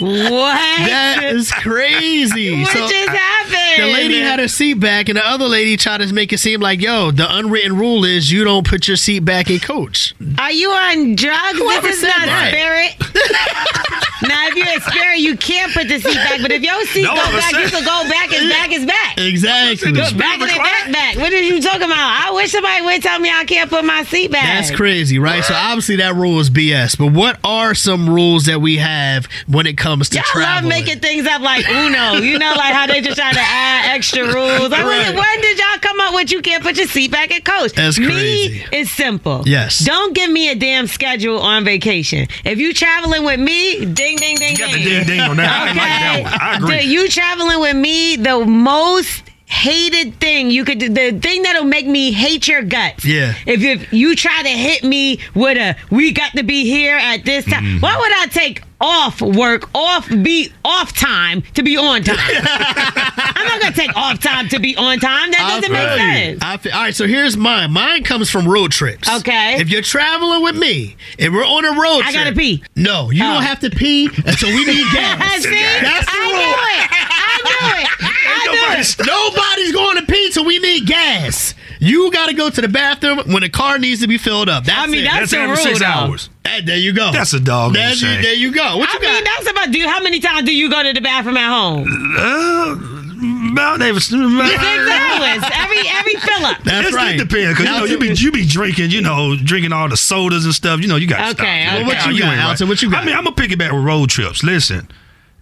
What? 0.00 0.56
That 0.86 1.20
is 1.24 1.50
crazy. 1.52 2.60
what 2.62 2.72
So- 2.72 2.88
just 2.88 3.08
happened? 3.08 3.56
The 3.78 3.92
lady 3.92 4.20
had 4.20 4.40
her 4.40 4.48
seat 4.48 4.74
back, 4.74 5.08
and 5.08 5.16
the 5.16 5.26
other 5.26 5.46
lady 5.46 5.76
tried 5.76 5.98
to 5.98 6.12
make 6.12 6.32
it 6.32 6.38
seem 6.38 6.60
like, 6.60 6.80
yo, 6.80 7.10
the 7.12 7.26
unwritten 7.36 7.76
rule 7.76 8.04
is 8.04 8.30
you 8.30 8.44
don't 8.44 8.66
put 8.66 8.88
your 8.88 8.96
seat 8.96 9.20
back 9.20 9.48
in 9.48 9.58
coach. 9.60 10.14
Are 10.38 10.50
you 10.50 10.70
on 10.70 11.14
drugs? 11.14 11.56
Whoever 11.58 11.86
this 11.86 11.98
is 11.98 12.02
not 12.02 12.26
that? 12.26 12.50
spirit. 12.50 12.96
now, 14.28 14.48
if 14.48 14.56
you're 14.56 14.66
a 14.76 14.80
spirit, 14.80 15.18
you 15.20 15.36
can't 15.36 15.72
put 15.72 15.88
the 15.88 15.98
seat 16.00 16.14
back. 16.14 16.42
But 16.42 16.52
if 16.52 16.62
your 16.62 16.84
seat 16.86 17.02
No 17.04 17.10
go 17.14 17.22
back, 17.32 17.54
said- 17.54 17.60
you 17.62 17.68
can 17.70 17.84
go 17.84 18.08
back 18.08 18.32
and 18.32 18.48
back 18.50 18.72
is 18.72 18.84
back. 18.86 19.18
Exactly. 19.18 19.92
Go 19.92 20.10
back 20.18 20.40
and 20.40 20.50
back 20.50 20.92
back. 20.92 21.16
What 21.16 21.32
are 21.32 21.40
you 21.40 21.60
talking 21.62 21.82
about? 21.82 21.98
I 21.98 22.32
wish 22.34 22.50
somebody 22.52 22.82
would 22.84 23.02
tell 23.02 23.18
me 23.18 23.30
I 23.30 23.44
can't 23.44 23.70
put 23.70 23.84
my 23.84 24.02
seat 24.04 24.30
back. 24.30 24.42
That's 24.42 24.70
crazy, 24.70 25.18
right? 25.18 25.44
So 25.44 25.54
obviously 25.54 25.96
that 25.96 26.14
rule 26.16 26.40
is 26.40 26.50
BS. 26.50 26.98
But 26.98 27.12
what 27.12 27.38
are 27.44 27.74
some 27.74 28.08
rules 28.12 28.44
that 28.44 28.60
we 28.60 28.76
have 28.78 29.26
when 29.46 29.66
it 29.66 29.76
comes 29.78 29.89
to 29.98 30.16
Y'all 30.16 30.24
traveling? 30.24 30.70
love 30.70 30.84
making 30.84 31.00
things 31.00 31.26
up 31.26 31.40
like 31.42 31.68
Uno. 31.68 32.20
You 32.22 32.38
know, 32.38 32.54
like 32.56 32.72
how 32.74 32.86
they 32.86 33.00
just 33.00 33.16
try 33.18 33.32
to 33.32 33.38
add 33.40 33.94
extra 33.94 34.24
rules. 34.24 34.70
Like, 34.70 34.84
when, 34.84 34.86
Right. 34.86 35.14
when 35.14 35.40
did 35.40 35.58
y'all 35.58 35.78
come 35.80 36.00
up 36.00 36.14
with 36.14 36.30
you 36.32 36.40
can't 36.42 36.62
put 36.62 36.76
your 36.76 36.86
seat 36.86 37.10
back 37.10 37.32
at 37.32 37.44
coach? 37.44 37.72
That's 37.72 37.98
Me, 37.98 38.06
crazy. 38.06 38.64
it's 38.72 38.90
simple. 38.90 39.42
Yes. 39.46 39.78
Don't 39.80 40.14
give 40.14 40.30
me 40.30 40.50
a 40.50 40.54
damn 40.54 40.86
schedule 40.86 41.38
on 41.40 41.64
vacation. 41.64 42.26
If 42.44 42.58
you 42.58 42.72
traveling 42.74 43.24
with 43.24 43.40
me, 43.40 43.84
ding, 43.84 44.16
ding, 44.16 44.36
ding, 44.36 44.52
you 44.52 44.58
got 44.58 44.70
ding. 44.72 44.84
the 44.84 44.90
ding 44.90 45.06
ding 45.06 45.20
on 45.20 45.36
that. 45.38 45.50
I 45.50 45.66
like 45.66 45.76
that 45.76 46.22
one. 46.22 46.40
I 46.40 46.56
agree. 46.56 46.90
You 46.92 47.08
traveling 47.08 47.60
with 47.60 47.76
me, 47.76 48.16
the 48.16 48.44
most 48.44 49.22
hated 49.50 50.14
thing 50.20 50.50
you 50.50 50.64
could 50.64 50.78
do, 50.78 50.88
the 50.88 51.18
thing 51.18 51.42
that'll 51.42 51.64
make 51.64 51.86
me 51.86 52.12
hate 52.12 52.46
your 52.48 52.62
guts. 52.62 53.04
Yeah. 53.04 53.34
If, 53.46 53.62
if 53.62 53.92
you 53.92 54.14
try 54.16 54.42
to 54.42 54.48
hit 54.48 54.84
me 54.84 55.20
with 55.34 55.56
a, 55.58 55.76
we 55.90 56.12
got 56.12 56.32
to 56.32 56.42
be 56.42 56.64
here 56.64 56.96
at 56.96 57.24
this 57.24 57.44
time. 57.44 57.62
Mm-hmm. 57.64 57.80
Why 57.80 57.96
would 57.98 58.12
I 58.12 58.26
take 58.26 58.62
off 58.82 59.20
work, 59.20 59.68
off 59.74 60.08
be 60.08 60.50
off 60.64 60.94
time 60.94 61.42
to 61.54 61.62
be 61.62 61.76
on 61.76 62.02
time? 62.02 62.16
I'm 62.32 63.46
not 63.46 63.60
gonna 63.60 63.74
take 63.74 63.94
off 63.94 64.20
time 64.20 64.48
to 64.48 64.58
be 64.58 64.74
on 64.76 64.98
time. 65.00 65.30
That 65.32 65.60
doesn't 65.60 65.72
make 65.72 65.98
sense. 65.98 66.42
I 66.42 66.56
feel- 66.56 66.72
all 66.72 66.80
right, 66.84 66.94
so 66.94 67.06
here's 67.06 67.36
mine. 67.36 67.72
Mine 67.72 68.04
comes 68.04 68.30
from 68.30 68.48
road 68.48 68.72
trips. 68.72 69.06
Okay. 69.20 69.56
If 69.60 69.68
you're 69.68 69.82
traveling 69.82 70.42
with 70.42 70.56
me 70.56 70.96
and 71.18 71.34
we're 71.34 71.44
on 71.44 71.64
a 71.66 71.72
road 71.78 72.00
trip 72.00 72.06
I 72.06 72.12
trip, 72.12 72.24
gotta 72.24 72.36
pee. 72.36 72.62
No, 72.76 73.10
you 73.10 73.22
Oh. 73.22 73.34
don't 73.34 73.42
have 73.42 73.60
to 73.60 73.70
pee 73.70 74.06
until 74.06 74.48
we 74.48 74.64
need 74.64 74.86
gas. 74.94 75.42
See? 75.42 75.50
That's 75.50 76.06
the 76.06 76.12
I 76.12 76.20
rule. 76.22 76.32
knew 76.32 76.56
it. 76.72 76.88
I 77.20 77.36
knew 77.44 77.82
it. 77.82 78.16
I 78.48 78.74
knew 78.76 78.80
it. 78.80 79.06
Nobody's 79.06 79.72
going 79.72 79.96
to 79.98 80.06
pee 80.06 80.30
till 80.32 80.44
we 80.44 80.58
need 80.58 80.86
gas. 80.86 81.54
You 81.80 82.10
got 82.10 82.26
to 82.26 82.34
go 82.34 82.50
to 82.50 82.60
the 82.60 82.68
bathroom 82.68 83.18
when 83.32 83.42
the 83.42 83.48
car 83.48 83.78
needs 83.78 84.00
to 84.02 84.06
be 84.06 84.18
filled 84.18 84.48
up. 84.48 84.64
That's 84.64 84.78
I 84.78 84.86
mean, 84.86 85.00
it. 85.00 85.04
that's 85.04 85.18
That's 85.18 85.30
the 85.32 85.38
every 85.38 85.56
rule, 85.56 85.64
six 85.64 85.78
though. 85.80 85.86
hours. 85.86 86.28
Hey, 86.46 86.60
there 86.62 86.76
you 86.76 86.92
go. 86.92 87.10
That's 87.12 87.32
a 87.32 87.40
dog. 87.40 87.72
There, 87.74 87.92
you, 87.94 88.00
there 88.22 88.34
you 88.34 88.52
go. 88.52 88.76
What 88.78 88.90
I 88.90 88.94
you 88.94 89.00
mean, 89.00 89.24
got? 89.24 89.30
that's 89.38 89.50
about. 89.50 89.70
Do 89.72 89.86
how 89.86 90.02
many 90.02 90.20
times 90.20 90.44
do 90.46 90.54
you 90.54 90.68
go 90.70 90.82
to 90.82 90.92
the 90.92 91.00
bathroom 91.00 91.36
at 91.38 91.48
home? 91.48 91.86
Uh, 92.18 93.52
about 93.52 93.80
every. 93.82 94.00
Six 94.00 94.14
hours. 94.14 94.20
Every 95.52 95.88
every 95.88 96.14
fill 96.14 96.46
up. 96.46 96.62
That's 96.64 96.88
It's- 96.88 96.92
right. 96.94 97.14
It 97.14 97.28
depends 97.28 97.58
because 97.58 97.66
you 97.72 97.78
know 97.78 97.84
you 97.84 97.98
be 97.98 98.14
you 98.14 98.32
be 98.32 98.46
drinking, 98.46 98.90
you 98.90 99.00
know, 99.02 99.36
drinking 99.36 99.72
all 99.72 99.88
the 99.88 99.96
sodas 99.96 100.44
and 100.44 100.54
stuff. 100.54 100.80
You 100.80 100.88
know, 100.88 100.96
you 100.96 101.06
got 101.06 101.20
Okay, 101.20 101.30
stop. 101.32 101.40
okay. 101.40 101.66
Well, 101.82 101.86
what 101.86 102.06
you 102.14 102.18
got, 102.20 102.32
ain't 102.34 102.42
Alton? 102.44 102.68
What 102.68 102.82
you 102.82 102.90
got? 102.90 103.02
I 103.02 103.06
mean, 103.06 103.14
I'm 103.16 103.24
gonna 103.24 103.36
pick 103.36 103.52
it 103.52 103.58
back 103.58 103.72
with 103.72 103.84
road 103.84 104.08
trips. 104.10 104.42
Listen, 104.42 104.88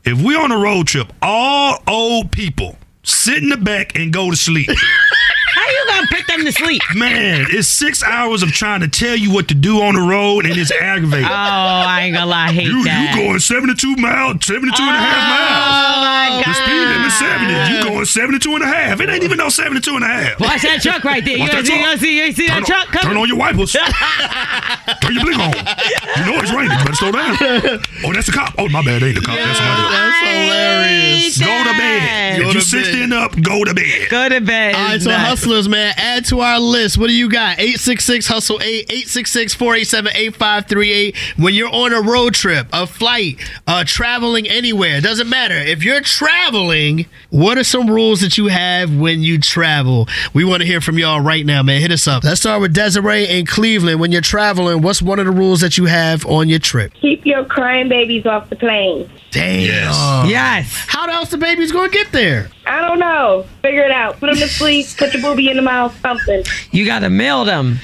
if 0.04 0.20
we're 0.22 0.38
on 0.40 0.52
a 0.52 0.58
road 0.58 0.86
trip, 0.88 1.12
all 1.22 1.82
old 1.86 2.30
people 2.32 2.76
sit 3.08 3.42
in 3.42 3.48
the 3.48 3.56
back 3.56 3.96
and 3.98 4.12
go 4.12 4.30
to 4.30 4.36
sleep. 4.36 4.68
How 5.54 5.68
you 5.68 5.84
gonna 5.88 6.06
them 6.28 6.44
to 6.44 6.52
sleep? 6.52 6.82
Man, 6.94 7.46
it's 7.50 7.68
six 7.68 8.02
hours 8.02 8.42
of 8.42 8.50
trying 8.52 8.80
to 8.80 8.88
tell 8.88 9.16
you 9.16 9.32
what 9.32 9.48
to 9.48 9.54
do 9.54 9.82
on 9.82 9.94
the 9.94 10.00
road, 10.00 10.46
and 10.46 10.56
it's 10.56 10.70
aggravating. 10.70 11.26
Oh, 11.26 11.30
I 11.32 12.02
ain't 12.02 12.14
gonna 12.14 12.26
lie, 12.26 12.48
I 12.48 12.52
hate 12.52 12.66
you 12.68 12.84
that. 12.84 13.16
you 13.16 13.22
going 13.24 13.38
72 13.40 13.96
miles, 13.96 14.44
72 14.46 14.70
and 14.82 14.90
a 14.90 14.98
half 14.98 15.18
Oh 15.18 15.28
miles. 15.28 16.04
my 16.04 16.42
The 16.46 16.54
speed 16.54 16.78
limit 16.78 17.08
god. 17.08 17.18
70. 17.18 17.74
You 17.74 17.82
going 17.84 18.04
72 18.04 18.54
and 18.54 18.62
a 18.64 18.66
half. 18.66 19.00
It 19.00 19.08
ain't 19.10 19.24
even 19.24 19.38
no 19.38 19.48
72 19.48 19.94
and 19.96 20.04
a 20.04 20.06
half. 20.06 20.40
Watch 20.40 20.62
that 20.62 20.80
truck 20.82 21.04
right 21.04 21.24
there. 21.24 21.36
You 21.38 21.44
Watch 21.44 21.52
gonna 21.52 21.62
that 21.62 21.68
see, 21.68 21.78
you 21.78 21.84
truck. 21.84 21.98
see, 22.00 22.26
you 22.26 22.32
see 22.32 22.46
that 22.48 22.54
Turn, 22.54 22.64
truck 22.64 22.96
on, 22.96 23.02
turn 23.02 23.16
on 23.16 23.28
your 23.28 23.38
wipers. 23.38 23.72
turn 25.02 25.14
your 25.14 25.24
blink 25.24 25.38
on. 25.38 25.52
You 25.54 26.24
know 26.32 26.38
it's 26.42 26.52
raining. 26.52 26.76
Better 26.78 26.94
slow 26.94 27.12
down. 27.12 27.36
Oh, 28.04 28.12
that's 28.12 28.26
the 28.26 28.32
cop. 28.32 28.54
Oh, 28.58 28.68
my 28.68 28.82
bad. 28.82 29.02
Ain't 29.02 29.14
the 29.16 29.20
cop. 29.22 29.36
That's 29.36 29.58
somebody 29.58 29.82
else. 29.82 29.92
That's 29.92 30.18
hilarious. 30.26 31.38
Go 31.38 31.46
to 31.46 31.72
bed. 31.78 32.02
that. 32.02 32.38
If 32.38 32.46
you 32.46 32.52
to 32.54 32.60
60 32.60 33.02
and 33.02 33.12
up, 33.14 33.40
go 33.42 33.64
to 33.64 33.74
bed. 33.74 34.08
Go 34.10 34.28
to 34.28 34.40
bed. 34.40 34.74
All 34.74 34.80
right, 34.88 35.00
so 35.02 35.10
nuts. 35.10 35.28
hustlers, 35.28 35.68
man, 35.68 35.94
add 36.18 36.24
to 36.26 36.40
our 36.40 36.58
list. 36.58 36.98
What 36.98 37.06
do 37.06 37.12
you 37.12 37.30
got? 37.30 37.58
866 37.58 38.26
Hustle 38.26 38.60
8, 38.60 38.86
866 38.90 39.54
487 39.54 40.12
8538. 40.14 41.16
When 41.36 41.54
you're 41.54 41.72
on 41.72 41.92
a 41.92 42.00
road 42.00 42.34
trip, 42.34 42.66
a 42.72 42.86
flight, 42.86 43.38
uh, 43.66 43.84
traveling 43.86 44.48
anywhere, 44.48 45.00
doesn't 45.00 45.28
matter. 45.28 45.54
If 45.54 45.84
you're 45.84 46.00
traveling, 46.00 47.06
what 47.30 47.56
are 47.56 47.64
some 47.64 47.88
rules 47.88 48.20
that 48.22 48.36
you 48.36 48.48
have 48.48 48.96
when 48.96 49.22
you 49.22 49.38
travel? 49.38 50.08
We 50.34 50.44
want 50.44 50.62
to 50.62 50.66
hear 50.66 50.80
from 50.80 50.98
y'all 50.98 51.20
right 51.20 51.46
now, 51.46 51.62
man. 51.62 51.80
Hit 51.80 51.92
us 51.92 52.08
up. 52.08 52.24
Let's 52.24 52.40
start 52.40 52.60
with 52.60 52.74
Desiree 52.74 53.28
in 53.28 53.46
Cleveland. 53.46 54.00
When 54.00 54.10
you're 54.10 54.20
traveling, 54.20 54.82
what's 54.82 55.00
one 55.00 55.20
of 55.20 55.26
the 55.26 55.32
rules 55.32 55.60
that 55.60 55.78
you 55.78 55.84
have 55.84 56.26
on 56.26 56.48
your 56.48 56.58
trip? 56.58 56.92
Keep 56.94 57.26
your 57.26 57.44
crying 57.44 57.88
babies 57.88 58.26
off 58.26 58.50
the 58.50 58.56
plane. 58.56 59.08
Damn. 59.30 59.60
Yes. 59.60 60.26
Yes. 60.28 60.84
How 60.88 61.08
else 61.08 61.30
the 61.30 61.38
baby's 61.38 61.70
going 61.70 61.90
to 61.90 61.96
get 61.96 62.10
there? 62.10 62.48
I 62.68 62.80
don't 62.86 62.98
know. 62.98 63.46
Figure 63.62 63.82
it 63.82 63.90
out. 63.90 64.20
Put 64.20 64.26
them 64.28 64.36
to 64.36 64.48
sleep. 64.48 64.86
Put 64.96 65.12
your 65.14 65.22
booby 65.22 65.48
in 65.50 65.56
the 65.56 65.62
mouth. 65.62 65.98
Something. 66.00 66.42
You 66.70 66.84
gotta 66.86 67.08
mail 67.10 67.44
them. 67.44 67.78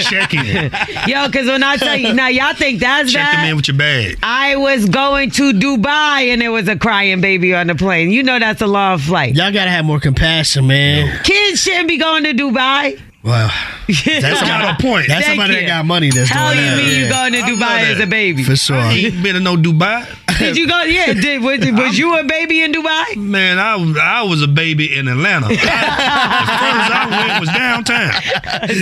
Check 0.00 0.34
in. 0.34 0.70
Yo, 1.06 1.28
cause 1.30 1.46
when 1.46 1.62
I 1.62 1.76
tell 1.76 1.96
you 1.96 2.12
now 2.12 2.28
y'all 2.28 2.54
think 2.54 2.80
that's 2.80 3.12
Check 3.12 3.24
them 3.24 3.34
bad. 3.42 3.48
in 3.50 3.56
with 3.56 3.68
your 3.68 3.76
bag. 3.76 4.18
I 4.22 4.56
was 4.56 4.86
going 4.86 5.30
to 5.32 5.52
Dubai 5.52 6.28
and 6.32 6.40
there 6.42 6.52
was 6.52 6.68
a 6.68 6.76
crying 6.76 7.20
baby 7.20 7.54
on 7.54 7.66
the 7.68 7.74
plane. 7.74 8.10
You 8.10 8.22
know 8.22 8.38
that's 8.38 8.60
a 8.62 8.66
long 8.66 8.98
flight. 8.98 9.34
Y'all 9.34 9.52
got 9.52 9.64
to 9.64 9.70
have 9.70 9.84
more 9.84 10.00
compassion, 10.00 10.66
man. 10.66 11.22
Kids 11.24 11.62
shouldn't 11.62 11.88
be 11.88 11.96
going 11.98 12.24
to 12.24 12.32
Dubai. 12.32 13.00
Wow. 13.26 13.50
That's 13.88 14.40
got 14.40 14.78
a 14.78 14.82
point. 14.82 15.08
That's 15.08 15.26
Thank 15.26 15.38
somebody 15.40 15.54
you. 15.54 15.60
that 15.62 15.66
got 15.66 15.84
money 15.86 16.10
that's 16.10 16.30
Hell 16.30 16.52
doing 16.52 16.64
you 16.64 16.70
that. 16.70 16.76
mean 16.76 17.00
you 17.00 17.08
going 17.08 17.32
to 17.32 17.38
Dubai 17.40 17.82
as 17.94 18.00
a 18.00 18.06
baby? 18.06 18.44
For 18.44 18.54
sure. 18.54 18.76
I 18.76 18.92
ain't 18.94 19.20
been 19.22 19.34
to 19.34 19.40
no 19.40 19.56
Dubai. 19.56 20.06
Did 20.38 20.56
you 20.56 20.68
go? 20.68 20.82
Yeah. 20.82 21.12
Did, 21.12 21.42
was, 21.42 21.58
was 21.72 21.98
you 21.98 22.16
a 22.18 22.24
baby 22.24 22.62
in 22.62 22.72
Dubai? 22.72 23.16
Man, 23.16 23.58
I, 23.58 23.74
was- 23.76 23.96
I 23.96 24.22
was 24.22 24.42
a 24.42 24.48
baby 24.48 24.96
in 24.96 25.08
Atlanta. 25.08 25.48
the 25.48 25.54
furthest 25.56 25.70
I 25.70 27.26
went 27.26 27.40
was 27.40 27.48
downtown. 27.48 28.12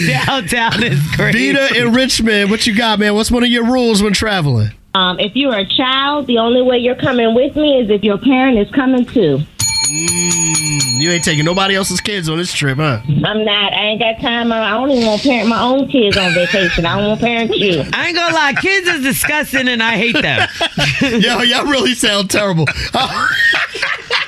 Downtown 0.07 0.83
is 0.83 1.01
crazy. 1.17 1.53
Vita 1.53 1.81
in 1.81 1.93
Richmond, 1.95 2.51
what 2.51 2.67
you 2.67 2.75
got, 2.77 2.99
man? 2.99 3.15
What's 3.15 3.31
one 3.31 3.43
of 3.45 3.49
your 3.49 3.65
rules 3.65 4.03
when 4.03 4.13
traveling? 4.13 4.71
Um, 4.95 5.19
if 5.21 5.35
you 5.35 5.51
are 5.51 5.59
a 5.59 5.67
child, 5.67 6.27
the 6.27 6.39
only 6.39 6.63
way 6.63 6.79
you're 6.79 6.95
coming 6.95 7.35
with 7.35 7.57
me 7.57 7.81
is 7.81 7.91
if 7.91 8.03
your 8.05 8.19
parent 8.19 8.59
is 8.59 8.71
coming 8.71 9.05
too. 9.07 9.41
Mm, 9.85 11.01
you 11.01 11.11
ain't 11.11 11.25
taking 11.25 11.45
nobody 11.45 11.77
else's 11.77 12.01
kids 12.01 12.29
on 12.29 12.39
this 12.39 12.53
trip, 12.53 12.79
huh? 12.79 13.01
I'm 13.25 13.45
not. 13.45 13.73
I 13.73 13.87
ain't 13.89 14.01
got 14.01 14.21
time. 14.21 14.51
I 14.51 14.71
don't 14.71 14.91
even 14.91 15.07
want 15.07 15.21
to 15.23 15.29
parent 15.29 15.49
my 15.49 15.61
own 15.63 15.89
kids 15.89 16.17
on 16.17 16.33
vacation. 16.33 16.87
I 16.87 16.97
don't 16.97 17.09
want 17.09 17.21
to 17.21 17.27
parent 17.27 17.55
you. 17.55 17.85
I 17.93 18.09
ain't 18.09 18.17
gonna 18.17 18.35
lie, 18.35 18.55
kids 18.55 18.89
is 18.89 19.03
disgusting 19.03 19.69
and 19.69 19.83
I 19.83 19.97
hate 19.97 20.21
them. 20.21 20.49
Yo, 21.21 21.41
y'all 21.43 21.67
really 21.67 21.95
sound 21.95 22.31
terrible. 22.31 22.67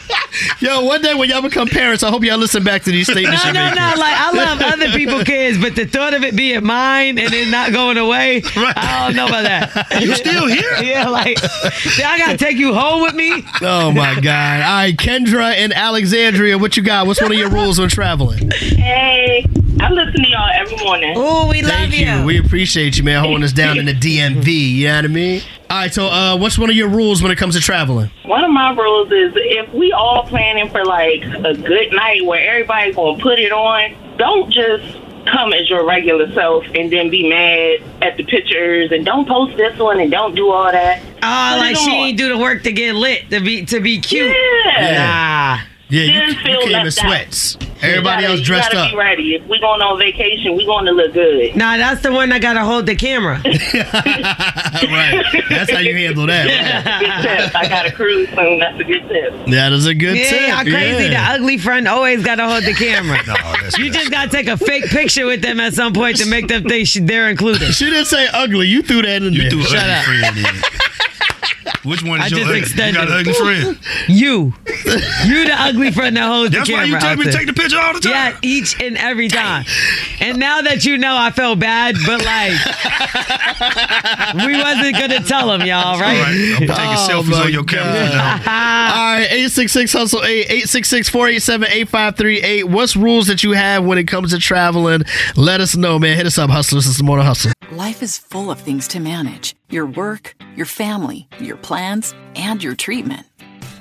Yo, 0.59 0.85
one 0.85 1.03
day 1.03 1.13
when 1.15 1.29
y'all 1.29 1.43
become 1.43 1.69
parents, 1.69 2.03
I 2.03 2.09
hope 2.09 2.25
y'all 2.25 2.39
listen 2.39 2.65
back 2.65 2.83
to 2.85 2.91
these 2.91 3.07
statements. 3.07 3.45
No, 3.45 3.51
you're 3.51 3.55
no, 3.55 3.65
making. 3.71 3.77
no. 3.83 3.95
Like 3.99 4.15
I 4.17 4.31
love 4.33 4.61
other 4.65 4.89
people's 4.93 5.25
kids, 5.25 5.59
but 5.59 5.77
the 5.77 5.85
thought 5.85 6.15
of 6.15 6.25
it 6.25 6.35
being 6.35 6.65
mine 6.65 7.19
and 7.19 7.33
it 7.33 7.49
not 7.51 7.73
going 7.73 7.99
away, 7.99 8.43
I 8.57 9.05
don't 9.07 9.17
know 9.17 9.27
about 9.27 9.43
that. 9.43 10.01
You 10.03 10.15
still 10.15 10.47
here? 10.47 10.63
Yeah, 10.87 11.09
like 11.09 11.39
I 11.43 12.19
gotta 12.19 12.37
take 12.37 12.57
you 12.59 12.73
home 12.75 13.03
with 13.03 13.15
me. 13.15 13.45
Oh 13.63 13.91
my 13.93 14.21
God! 14.21 14.61
All 14.61 14.77
right, 14.77 14.97
Kendra 14.97 15.53
and 15.55 15.73
Alexandria, 15.73 16.59
what 16.59 16.77
you 16.77 16.83
got? 16.83 17.07
What's 17.07 17.21
one 17.21 17.33
of 17.33 17.39
your 17.39 17.51
rules 17.51 17.79
when 17.81 17.89
traveling? 17.89 18.51
Hey, 18.53 19.45
I 19.79 19.91
listen 19.91 20.23
to 20.23 20.29
y'all 20.31 20.49
every 20.55 20.77
morning. 20.79 21.15
Oh, 21.17 21.49
we 21.51 21.61
love 21.63 21.91
you. 21.93 22.07
you. 22.07 22.25
We 22.25 22.39
appreciate 22.39 22.97
you, 22.97 23.05
man, 23.05 23.23
holding 23.23 23.43
us 23.45 23.53
down 23.53 23.79
in 23.79 23.85
the 23.85 23.93
DMV. 23.95 24.47
You 24.73 24.89
know 24.89 24.97
what 24.97 25.05
I 25.05 25.09
mean? 25.09 25.43
All 25.69 25.77
right, 25.79 25.93
so 25.93 26.07
uh, 26.07 26.37
what's 26.39 26.57
one 26.59 26.71
of 26.71 26.77
your 26.77 26.89
rules 26.89 27.23
when 27.23 27.31
it 27.31 27.37
comes 27.37 27.55
to 27.57 27.61
traveling? 27.61 28.11
One 28.25 28.43
of 28.45 28.51
my 28.51 28.73
rules 28.75 29.09
is 29.13 29.33
if 29.37 29.73
we 29.75 29.93
all 29.93 30.25
planning 30.27 30.71
for 30.71 30.85
like 30.85 31.23
a 31.25 31.55
good 31.55 31.93
night 31.93 32.25
where 32.25 32.49
everybody's 32.51 32.97
gonna 32.97 33.21
put 33.21 33.39
it 33.39 33.53
on, 33.53 33.95
don't 34.17 34.51
just 34.51 34.97
come 35.27 35.53
as 35.53 35.69
your 35.69 35.85
regular 35.85 36.33
self 36.33 36.65
and 36.75 36.91
then 36.91 37.11
be 37.11 37.29
mad 37.29 37.81
at 38.01 38.17
the 38.17 38.23
pictures 38.25 38.93
and 38.93 39.05
don't 39.05 39.27
post 39.29 39.57
this 39.57 39.77
one 39.79 39.99
and 40.01 40.11
don't 40.11 40.35
do 40.37 40.51
all 40.51 40.71
that. 40.71 41.01
oh, 41.03 41.07
Put 41.55 41.59
like 41.59 41.77
she 41.77 41.91
on. 41.91 41.97
ain't 41.97 42.19
do 42.19 42.29
the 42.29 42.39
work 42.39 42.63
to 42.63 42.73
get 42.73 42.95
lit 42.95 43.29
to 43.31 43.41
be 43.41 43.65
to 43.67 43.81
be 43.81 44.01
cute. 44.01 44.29
Yeah. 44.35 45.59
Nah. 45.59 45.67
Yeah, 45.89 46.03
you, 46.03 46.13
Didn't 46.13 46.29
you 46.31 46.43
came 46.43 46.61
in 46.69 46.73
left 46.73 46.87
out. 46.87 46.93
sweats. 47.07 47.59
Everybody 47.83 48.23
gotta- 48.23 48.27
else 48.35 48.41
dressed 48.41 48.69
you 48.71 48.75
gotta 48.75 48.87
up. 48.87 48.91
Be 48.93 48.97
ready. 48.97 49.35
If 49.37 49.47
we 49.49 49.59
going 49.61 49.81
on 49.83 49.99
vacation, 49.99 50.57
we 50.57 50.65
going 50.65 50.87
to 50.87 50.93
look 50.93 51.13
good. 51.13 51.55
Nah, 51.57 51.77
that's 51.77 52.01
the 52.03 52.11
one 52.13 52.29
that 52.31 52.41
gotta 52.41 52.65
hold 52.65 52.87
the 52.87 52.95
camera. 52.97 53.41
right. 53.45 55.25
That's 55.49 55.71
how 55.71 55.79
you 55.79 55.95
handle 55.95 56.27
that. 56.27 56.47
Right? 56.47 57.01
Good 57.01 57.45
tip. 57.45 57.55
I 57.57 57.69
got 57.69 57.87
a 57.87 57.93
cruise 57.93 58.29
soon. 58.31 58.59
That's 58.59 58.81
a 58.81 58.85
good 58.85 59.09
tip. 59.09 59.47
That 59.49 59.73
is 59.73 59.87
a 59.87 59.95
good 59.95 60.17
yeah, 60.17 60.31
tip. 60.31 60.49
y'all 60.49 60.63
crazy. 60.65 61.05
Yeah. 61.13 61.33
The 61.35 61.35
ugly 61.43 61.59
friend 61.59 61.87
always 61.89 62.25
gotta 62.25 62.49
hold 62.49 62.65
the 62.65 62.75
camera. 62.75 63.19
No, 63.27 63.35
that's 63.35 63.77
You 63.79 63.85
that's- 63.91 63.95
just 64.05 64.11
gotta 64.11 64.31
take 64.31 64.47
a 64.49 64.57
fake 64.57 64.85
picture 64.87 65.27
with 65.27 65.43
them 65.43 65.59
at 65.61 65.75
some 65.75 65.93
point 65.93 66.17
to 66.19 66.27
make 66.27 66.49
them 66.49 66.65
think 66.65 66.89
they're 67.03 67.29
included. 67.29 67.73
She 67.75 67.87
didn't 67.87 68.07
say 68.07 68.27
ugly. 68.33 68.69
You 68.69 68.83
threw 68.83 69.03
that 69.03 69.23
in 69.23 69.33
You 69.33 69.43
there. 69.43 69.51
threw 69.51 69.61
an 69.61 69.67
Shut 69.67 70.09
ugly 70.09 70.45
up. 70.45 70.55
friend 71.87 71.89
in. 71.89 71.91
Which 71.91 72.03
one 72.03 72.21
is 72.21 72.33
I 72.33 72.37
your 72.37 72.39
just 72.41 72.49
ugly? 72.49 72.59
extended 72.61 73.01
You 73.01 73.07
got 73.07 73.13
an 73.13 73.21
ugly 73.21 73.33
friend. 73.35 73.79
You, 74.09 74.53
you 75.27 75.45
the 75.47 75.55
ugly 75.57 75.91
friend 75.91 76.17
that 76.17 76.27
holds 76.29 76.53
That's 76.53 76.69
the 76.69 76.75
why 76.75 76.85
camera. 76.87 76.95
you 76.95 77.01
tell 77.01 77.11
out 77.11 77.19
me 77.19 77.25
to 77.25 77.31
there. 77.31 77.39
take 77.41 77.47
the 77.49 77.61
picture 77.61 77.79
all 77.79 77.93
the 77.95 78.01
time. 78.01 78.13
Yeah, 78.13 78.39
each 78.43 78.81
and 78.81 78.97
every 78.97 79.29
time. 79.29 79.65
And 80.21 80.39
now 80.39 80.63
that 80.63 80.85
you 80.85 80.97
know, 80.99 81.17
I 81.17 81.31
felt 81.31 81.59
bad, 81.59 81.97
but 82.07 82.25
like, 82.25 82.53
we 84.47 84.57
wasn't 84.57 84.97
gonna 84.97 85.21
tell 85.23 85.53
him, 85.53 85.63
y'all, 85.67 85.85
All 85.95 86.01
right? 86.01 86.19
right, 86.21 86.29
I'm 86.29 86.59
taking 86.59 86.71
Oh, 86.71 87.09
selfies 87.11 87.31
my 87.31 87.43
on 87.45 87.53
your 87.53 87.65
camera. 87.65 87.93
God. 87.93 88.41
All 88.47 89.15
right, 89.15 89.27
866 89.31 89.93
Hustle 89.93 90.23
8, 90.25 90.29
866 90.47 91.09
487 91.09 91.69
8538. 91.69 92.65
What's 92.69 92.97
rules 92.97 93.27
that 93.27 93.43
you 93.43 93.53
have 93.53 93.85
when 93.85 93.99
it 93.99 94.05
comes 94.09 94.33
to 94.33 94.39
traveling? 94.39 95.03
Let 95.37 95.61
us 95.61 95.77
know, 95.77 95.99
man. 95.99 96.17
Hit 96.17 96.27
us 96.27 96.39
up, 96.39 96.51
Hustlers. 96.51 96.87
This 96.87 96.97
is 96.97 97.03
Morning 97.03 97.27
Hustle. 97.27 97.53
Life 97.77 98.03
is 98.03 98.17
full 98.17 98.51
of 98.51 98.59
things 98.59 98.89
to 98.89 99.01
manage 99.01 99.55
your 99.69 99.85
work, 99.85 100.35
your 100.57 100.65
family, 100.65 101.29
your 101.39 101.59
plans, 101.59 102.15
and 102.35 102.65
your 102.65 102.75
treatment. 102.75 103.27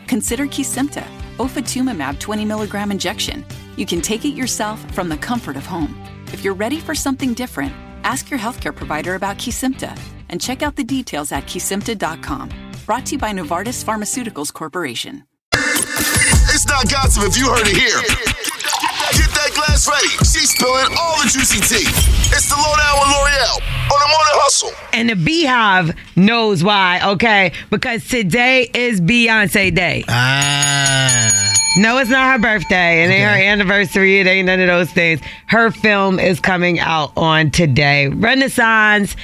Consider 0.09 0.47
Kesimpta, 0.47 1.07
ofatumumab 1.37 2.19
20 2.19 2.43
milligram 2.43 2.91
injection. 2.91 3.45
You 3.77 3.85
can 3.85 4.01
take 4.01 4.25
it 4.25 4.35
yourself 4.35 4.83
from 4.93 5.07
the 5.07 5.15
comfort 5.15 5.55
of 5.55 5.65
home. 5.65 5.95
If 6.33 6.43
you're 6.43 6.53
ready 6.53 6.81
for 6.81 6.93
something 6.93 7.33
different, 7.33 7.71
ask 8.03 8.29
your 8.29 8.37
healthcare 8.37 8.75
provider 8.75 9.15
about 9.15 9.37
Kesimpta 9.37 9.97
and 10.27 10.41
check 10.41 10.61
out 10.61 10.75
the 10.75 10.83
details 10.83 11.31
at 11.31 11.45
kesimpta.com. 11.45 12.49
Brought 12.85 13.05
to 13.05 13.11
you 13.13 13.17
by 13.17 13.31
Novartis 13.31 13.81
Pharmaceuticals 13.81 14.51
Corporation. 14.51 15.23
It's 15.53 16.67
not 16.67 16.91
gossip 16.91 17.23
if 17.23 17.37
you 17.37 17.47
heard 17.47 17.65
it 17.65 17.77
here. 17.77 18.01
Get 19.15 19.31
that 19.31 19.51
glass 19.55 19.87
ready. 19.87 20.09
She's 20.27 20.49
spilling 20.51 20.93
all 20.99 21.15
the 21.23 21.29
juicy 21.31 21.61
tea. 21.61 22.14
It's 22.27 22.49
the 22.49 22.55
lowdown 22.55 22.99
with 22.99 23.15
Lore'l 23.15 23.55
on 23.93 23.99
the 23.99 24.07
morning 24.07 24.35
hustle. 24.41 24.71
And 24.93 25.09
the 25.09 25.13
BeyHive 25.13 25.95
knows 26.15 26.63
why, 26.63 26.99
okay? 27.03 27.51
Because 27.69 28.07
today 28.07 28.69
is 28.73 28.99
Beyonce 28.99 29.73
Day. 29.73 30.03
Ah. 30.09 31.53
No, 31.77 31.97
it's 31.97 32.09
not 32.09 32.31
her 32.33 32.39
birthday. 32.39 33.03
It 33.03 33.07
ain't 33.09 33.23
her 33.29 33.37
anniversary. 33.51 34.19
It 34.19 34.27
ain't 34.27 34.47
none 34.47 34.59
of 34.61 34.67
those 34.67 34.89
things. 34.91 35.19
Her 35.47 35.71
film 35.71 36.19
is 36.19 36.39
coming 36.39 36.79
out 36.79 37.11
on 37.17 37.51
today. 37.51 38.07
Renaissance 38.07 39.15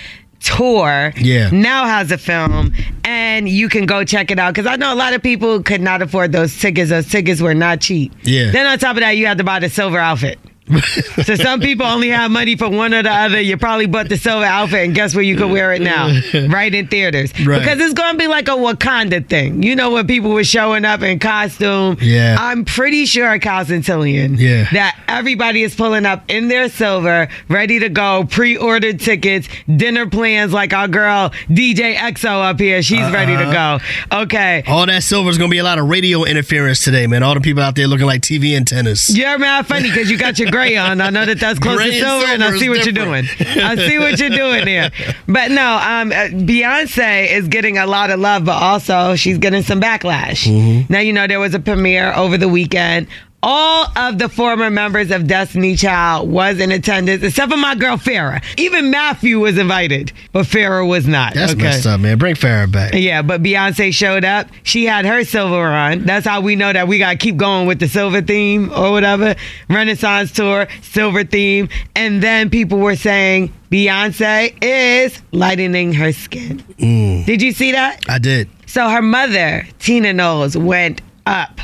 tour 0.41 1.13
Yeah. 1.17 1.50
now 1.51 1.86
has 1.86 2.12
a 2.12 2.17
film 2.17 2.74
and 3.03 3.48
you 3.48 3.70
can 3.70 3.86
go 3.86 4.03
check 4.03 4.31
it 4.31 4.39
out 4.39 4.51
because 4.55 4.65
i 4.65 4.75
know 4.75 4.91
a 4.91 4.96
lot 4.96 5.13
of 5.13 5.22
people 5.22 5.62
could 5.62 5.81
not 5.81 6.01
afford 6.01 6.31
those 6.31 6.58
tickets 6.60 6.89
those 6.89 7.08
tickets 7.08 7.39
were 7.41 7.53
not 7.53 7.79
cheap 7.79 8.12
Yeah. 8.24 8.50
then 8.50 8.65
on 8.65 8.79
top 8.79 8.96
of 8.96 9.01
that 9.01 9.12
you 9.17 9.27
had 9.27 9.38
to 9.38 9.43
buy 9.43 9.60
the 9.60 9.70
silver 9.70 10.00
outfit 10.00 10.39
so 11.23 11.35
some 11.35 11.59
people 11.59 11.85
only 11.85 12.09
have 12.09 12.31
money 12.31 12.55
for 12.55 12.69
one 12.69 12.93
or 12.93 13.03
the 13.03 13.11
other. 13.11 13.39
You 13.39 13.57
probably 13.57 13.85
bought 13.87 14.09
the 14.09 14.17
silver 14.17 14.45
outfit, 14.45 14.85
and 14.85 14.95
guess 14.95 15.13
where 15.15 15.23
you 15.23 15.35
could 15.35 15.51
wear 15.51 15.73
it 15.73 15.81
now? 15.81 16.19
right 16.49 16.73
in 16.73 16.87
theaters. 16.87 17.31
Right. 17.45 17.59
Because 17.59 17.79
it's 17.79 17.93
going 17.93 18.13
to 18.13 18.17
be 18.17 18.27
like 18.27 18.47
a 18.47 18.51
Wakanda 18.51 19.27
thing. 19.27 19.63
You 19.63 19.75
know 19.75 19.91
when 19.91 20.07
people 20.07 20.31
were 20.31 20.43
showing 20.43 20.85
up 20.85 21.01
in 21.01 21.19
costume. 21.19 21.97
Yeah. 22.01 22.37
I'm 22.39 22.65
pretty 22.65 23.05
sure, 23.05 23.37
Cal 23.39 23.65
Santillian, 23.65 24.37
Yeah. 24.37 24.67
that 24.71 24.99
everybody 25.07 25.63
is 25.63 25.75
pulling 25.75 26.05
up 26.05 26.23
in 26.29 26.47
their 26.47 26.69
silver, 26.69 27.27
ready 27.49 27.79
to 27.79 27.89
go, 27.89 28.25
pre-ordered 28.29 28.99
tickets, 28.99 29.47
dinner 29.73 30.07
plans 30.09 30.53
like 30.53 30.73
our 30.73 30.87
girl 30.87 31.29
DJ 31.49 31.95
EXO 31.95 32.49
up 32.49 32.59
here. 32.59 32.81
She's 32.81 32.99
uh-huh. 32.99 33.13
ready 33.13 33.37
to 33.37 33.51
go. 33.51 34.21
Okay. 34.23 34.63
All 34.67 34.85
that 34.85 35.03
silver 35.03 35.29
is 35.29 35.37
gonna 35.37 35.49
be 35.49 35.57
a 35.57 35.63
lot 35.63 35.79
of 35.79 35.89
radio 35.89 36.23
interference 36.23 36.83
today, 36.83 37.07
man. 37.07 37.23
All 37.23 37.33
the 37.33 37.41
people 37.41 37.63
out 37.63 37.75
there 37.75 37.87
looking 37.87 38.05
like 38.05 38.21
TV 38.21 38.55
antennas. 38.55 39.15
You're 39.15 39.37
mad 39.37 39.67
funny 39.67 39.89
because 39.89 40.09
you 40.09 40.17
got 40.17 40.39
your 40.39 40.49
gray 40.61 40.77
on. 40.77 41.01
I 41.01 41.09
know 41.09 41.25
that 41.25 41.39
that's 41.39 41.59
close 41.59 41.77
Gray 41.77 41.91
to 41.91 41.95
and 41.95 42.05
silver, 42.05 42.25
and 42.33 42.43
I 42.55 42.57
see 42.57 42.69
what 42.69 42.85
you're 42.85 42.93
doing. 42.93 43.25
I 43.39 43.75
see 43.75 43.99
what 43.99 44.19
you're 44.19 44.29
doing 44.29 44.65
there. 44.65 44.91
But 45.27 45.51
no, 45.51 45.75
um, 45.75 46.11
uh, 46.11 46.29
Beyonce 46.31 47.31
is 47.31 47.47
getting 47.47 47.77
a 47.77 47.85
lot 47.85 48.09
of 48.09 48.19
love, 48.19 48.45
but 48.45 48.61
also 48.61 49.15
she's 49.15 49.37
getting 49.37 49.63
some 49.63 49.81
backlash. 49.81 50.47
Mm-hmm. 50.47 50.91
Now 50.91 50.99
you 50.99 51.13
know 51.13 51.27
there 51.27 51.39
was 51.39 51.53
a 51.53 51.59
premiere 51.59 52.13
over 52.13 52.37
the 52.37 52.49
weekend. 52.49 53.07
All 53.43 53.88
of 53.95 54.19
the 54.19 54.29
former 54.29 54.69
members 54.69 55.10
of 55.10 55.25
Destiny 55.25 55.75
Child 55.75 56.29
was 56.29 56.60
in 56.60 56.71
attendance, 56.71 57.24
except 57.24 57.51
for 57.51 57.57
my 57.57 57.74
girl 57.74 57.98
Farrah. 57.98 58.43
Even 58.57 58.91
Matthew 58.91 59.39
was 59.39 59.57
invited, 59.57 60.12
but 60.31 60.45
Farrah 60.45 60.88
was 60.88 61.07
not. 61.07 61.33
That's 61.33 61.53
okay? 61.53 61.63
messed 61.63 61.88
up, 61.88 62.00
man. 62.01 62.19
Bring 62.19 62.36
Farrah 62.36 62.71
back. 62.71 62.93
Yeah, 62.93 63.24
but 63.24 63.41
Beyonce 63.41 63.93
showed 63.93 64.24
up. 64.24 64.48
She 64.62 64.86
had 64.86 65.05
her 65.05 65.24
silver 65.24 65.65
on. 65.65 66.03
That's 66.03 66.25
how 66.27 66.41
we 66.41 66.55
know 66.55 66.71
that 66.71 66.88
we 66.88 67.00
gotta 67.00 67.17
keep 67.17 67.36
going 67.36 67.65
with 67.65 67.79
the 67.79 67.88
silver 67.88 68.21
theme 68.21 68.71
or 68.74 68.91
whatever. 68.91 69.36
Renaissance 69.69 70.31
tour, 70.31 70.67
silver 70.83 71.24
theme. 71.24 71.67
And 71.95 72.21
then 72.21 72.51
people 72.51 72.77
were 72.77 72.95
saying 72.95 73.51
Beyonce 73.71 74.55
is 74.62 75.19
lightening 75.31 75.93
her 75.93 76.13
skin. 76.13 76.63
Did 76.77 77.41
you 77.41 77.53
see 77.53 77.71
that? 77.71 78.01
I 78.07 78.19
did. 78.19 78.50
So 78.67 78.88
her 78.88 79.01
mother, 79.01 79.67
Tina 79.79 80.13
Knowles, 80.13 80.55
went 80.55 81.01
up 81.25 81.60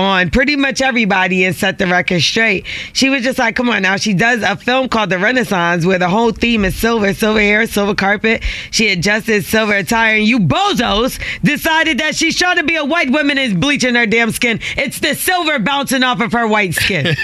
on 0.00 0.30
pretty 0.30 0.56
much 0.56 0.80
everybody 0.80 1.44
and 1.44 1.54
set 1.54 1.78
the 1.78 1.86
record 1.86 2.20
straight. 2.20 2.66
She 2.92 3.10
was 3.10 3.22
just 3.22 3.38
like, 3.38 3.56
come 3.56 3.68
on 3.68 3.82
now. 3.82 3.96
She 3.96 4.14
does 4.14 4.42
a 4.42 4.56
film 4.56 4.88
called 4.88 5.10
The 5.10 5.18
Renaissance 5.18 5.84
where 5.86 5.98
the 5.98 6.08
whole 6.08 6.32
theme 6.32 6.64
is 6.64 6.74
silver, 6.74 7.14
silver 7.14 7.40
hair, 7.40 7.66
silver 7.66 7.94
carpet. 7.94 8.42
She 8.70 8.88
adjusted 8.88 9.44
silver 9.44 9.74
attire, 9.74 10.16
and 10.16 10.26
you 10.26 10.38
bozos 10.38 11.20
decided 11.42 11.98
that 11.98 12.16
she's 12.16 12.36
trying 12.36 12.56
to 12.56 12.64
be 12.64 12.76
a 12.76 12.84
white 12.84 13.10
woman 13.10 13.38
and 13.38 13.52
is 13.52 13.58
bleaching 13.58 13.94
her 13.94 14.06
damn 14.06 14.30
skin. 14.30 14.60
It's 14.76 14.98
the 14.98 15.14
silver 15.14 15.58
bouncing 15.58 16.02
off 16.02 16.20
of 16.20 16.32
her 16.32 16.46
white 16.46 16.74
skin. 16.74 17.04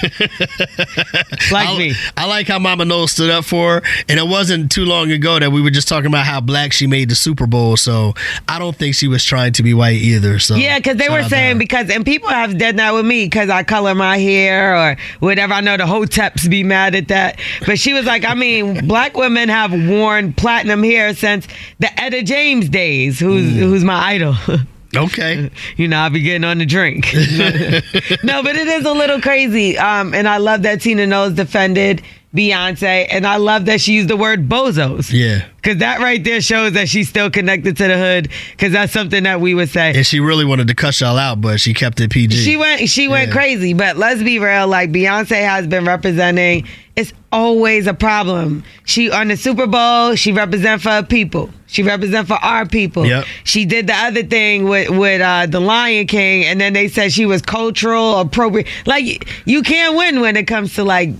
like 1.51 1.69
I, 1.69 1.79
me. 1.79 1.95
I 2.17 2.27
like 2.27 2.47
how 2.47 2.59
Mama 2.59 2.85
Knowles 2.85 3.13
stood 3.13 3.31
up 3.31 3.45
for 3.45 3.75
her, 3.77 3.83
and 4.09 4.19
it 4.19 4.27
wasn't 4.27 4.71
too 4.71 4.85
long 4.85 5.11
ago 5.11 5.39
that 5.39 5.51
we 5.51 5.61
were 5.61 5.71
just 5.71 5.89
talking 5.89 6.07
about 6.07 6.27
how 6.27 6.41
black 6.41 6.73
she 6.73 6.87
made 6.87 7.09
the 7.09 7.15
Super 7.15 7.47
Bowl. 7.47 7.77
So 7.77 8.15
I 8.49 8.59
don't 8.59 8.77
think 8.77 8.95
she 8.95 9.09
was 9.09 9.25
trying 9.25 9.53
to 9.55 9.63
be 9.63 9.75
white 9.75 9.97
either. 9.97 10.39
So 10.39 10.55
Yeah, 10.55 10.79
because 10.79 10.97
they 10.97 11.09
were 11.09 11.23
saying 11.25 11.59
because 11.59 11.91
and 11.91 12.05
people 12.05 12.29
have 12.29 12.59
done 12.67 12.77
that 12.77 12.95
with 12.95 13.07
me 13.07 13.25
because 13.27 13.51
I 13.51 13.63
color 13.63 13.95
my 13.95 14.19
hair 14.19 14.77
or 14.77 14.97
whatever. 15.21 15.55
I 15.55 15.61
know 15.61 15.77
the 15.77 15.85
hoteps 15.85 16.49
be 16.49 16.63
mad 16.63 16.95
at 16.95 17.09
that, 17.09 17.41
but 17.67 17.79
she 17.79 17.93
was 17.93 18.05
like, 18.05 18.25
I 18.25 18.35
mean, 18.35 18.87
black 18.87 19.17
women 19.17 19.49
have 19.49 19.73
worn 19.73 20.33
platinum 20.33 20.83
hair 20.83 21.15
since 21.15 21.47
the 21.79 21.89
Etta 22.01 22.23
James 22.23 22.69
days, 22.69 23.19
who's 23.21 23.47
Mm. 23.53 23.57
who's 23.59 23.85
my 23.85 23.95
idol. 24.15 24.35
okay, 24.97 25.51
you 25.77 25.89
know, 25.89 25.99
I'll 25.99 26.11
be 26.11 26.21
getting 26.21 26.45
on 26.45 26.59
the 26.59 26.67
drink. 26.67 27.07
no, 28.25 28.43
but 28.43 28.57
it 28.57 28.67
is 28.69 28.85
a 28.85 28.93
little 28.93 29.21
crazy. 29.21 29.77
Um, 29.79 30.15
and 30.15 30.27
I 30.29 30.39
love 30.39 30.63
that 30.63 30.81
Tina 30.81 31.07
Knowles 31.07 31.35
defended 31.35 32.03
Beyonce, 32.37 33.07
and 33.11 33.27
I 33.27 33.37
love 33.37 33.65
that 33.67 33.81
she 33.81 33.95
used 33.95 34.09
the 34.09 34.17
word 34.17 34.49
bozos. 34.49 35.11
yeah, 35.13 35.47
Cause 35.63 35.79
that 35.79 35.99
right 36.01 36.23
there 36.23 36.41
shows 36.41 36.73
that 36.75 36.89
she's 36.89 37.09
still 37.09 37.31
connected 37.31 37.77
to 37.79 37.89
the 37.89 37.97
hood. 37.99 38.29
Cause 38.59 38.71
that's 38.73 38.93
something 38.93 39.25
that 39.25 39.41
we 39.41 39.55
would 39.55 39.69
say. 39.71 39.93
and 39.97 40.07
she 40.07 40.21
really 40.21 40.45
wanted 40.45 40.69
to 40.69 40.75
cuss 40.75 41.01
y'all 41.01 41.19
out, 41.19 41.41
but 41.41 41.59
she 41.61 41.75
kept 41.75 41.99
it 42.01 42.11
PG. 42.11 42.37
She 42.37 42.57
went 42.57 42.89
she 42.89 43.09
went 43.09 43.29
Yeah. 43.29 43.33
crazy, 43.33 43.73
but 43.75 43.97
let's 43.97 44.23
be 44.23 44.39
real, 44.39 44.69
like 44.69 44.93
Beyonce 44.93 45.41
has 45.45 45.67
been 45.67 45.85
representing 45.85 46.67
it's 46.95 47.13
always 47.31 47.87
a 47.87 47.93
problem. 47.93 48.65
She 48.87 49.11
on 49.11 49.29
the 49.29 49.37
Super 49.37 49.67
Bowl, 49.67 50.15
she 50.15 50.33
represent 50.33 50.81
for 50.81 51.03
people. 51.03 51.51
She 51.67 51.83
represent 51.83 52.27
for 52.27 52.39
our 52.43 52.65
people. 52.65 53.05
Yep. 53.05 53.27
She 53.45 53.67
did 53.67 53.87
the 53.89 53.93
other 53.93 54.23
thing 54.23 54.65
with 54.65 54.89
with 54.89 55.21
uh, 55.21 55.45
the 55.45 55.61
Lion 55.61 56.07
King, 56.07 56.45
and 56.47 56.59
then 56.59 56.73
they 56.73 56.89
said 56.89 57.13
she 57.13 57.27
was 57.27 57.43
cultural 57.43 58.19
appropriate. 58.21 58.67
Like 58.87 59.29
you 59.45 59.63
can't 59.63 59.95
win 59.95 60.21
when 60.23 60.37
it 60.37 60.45
comes 60.47 60.75
to 60.77 60.85
like 60.85 61.11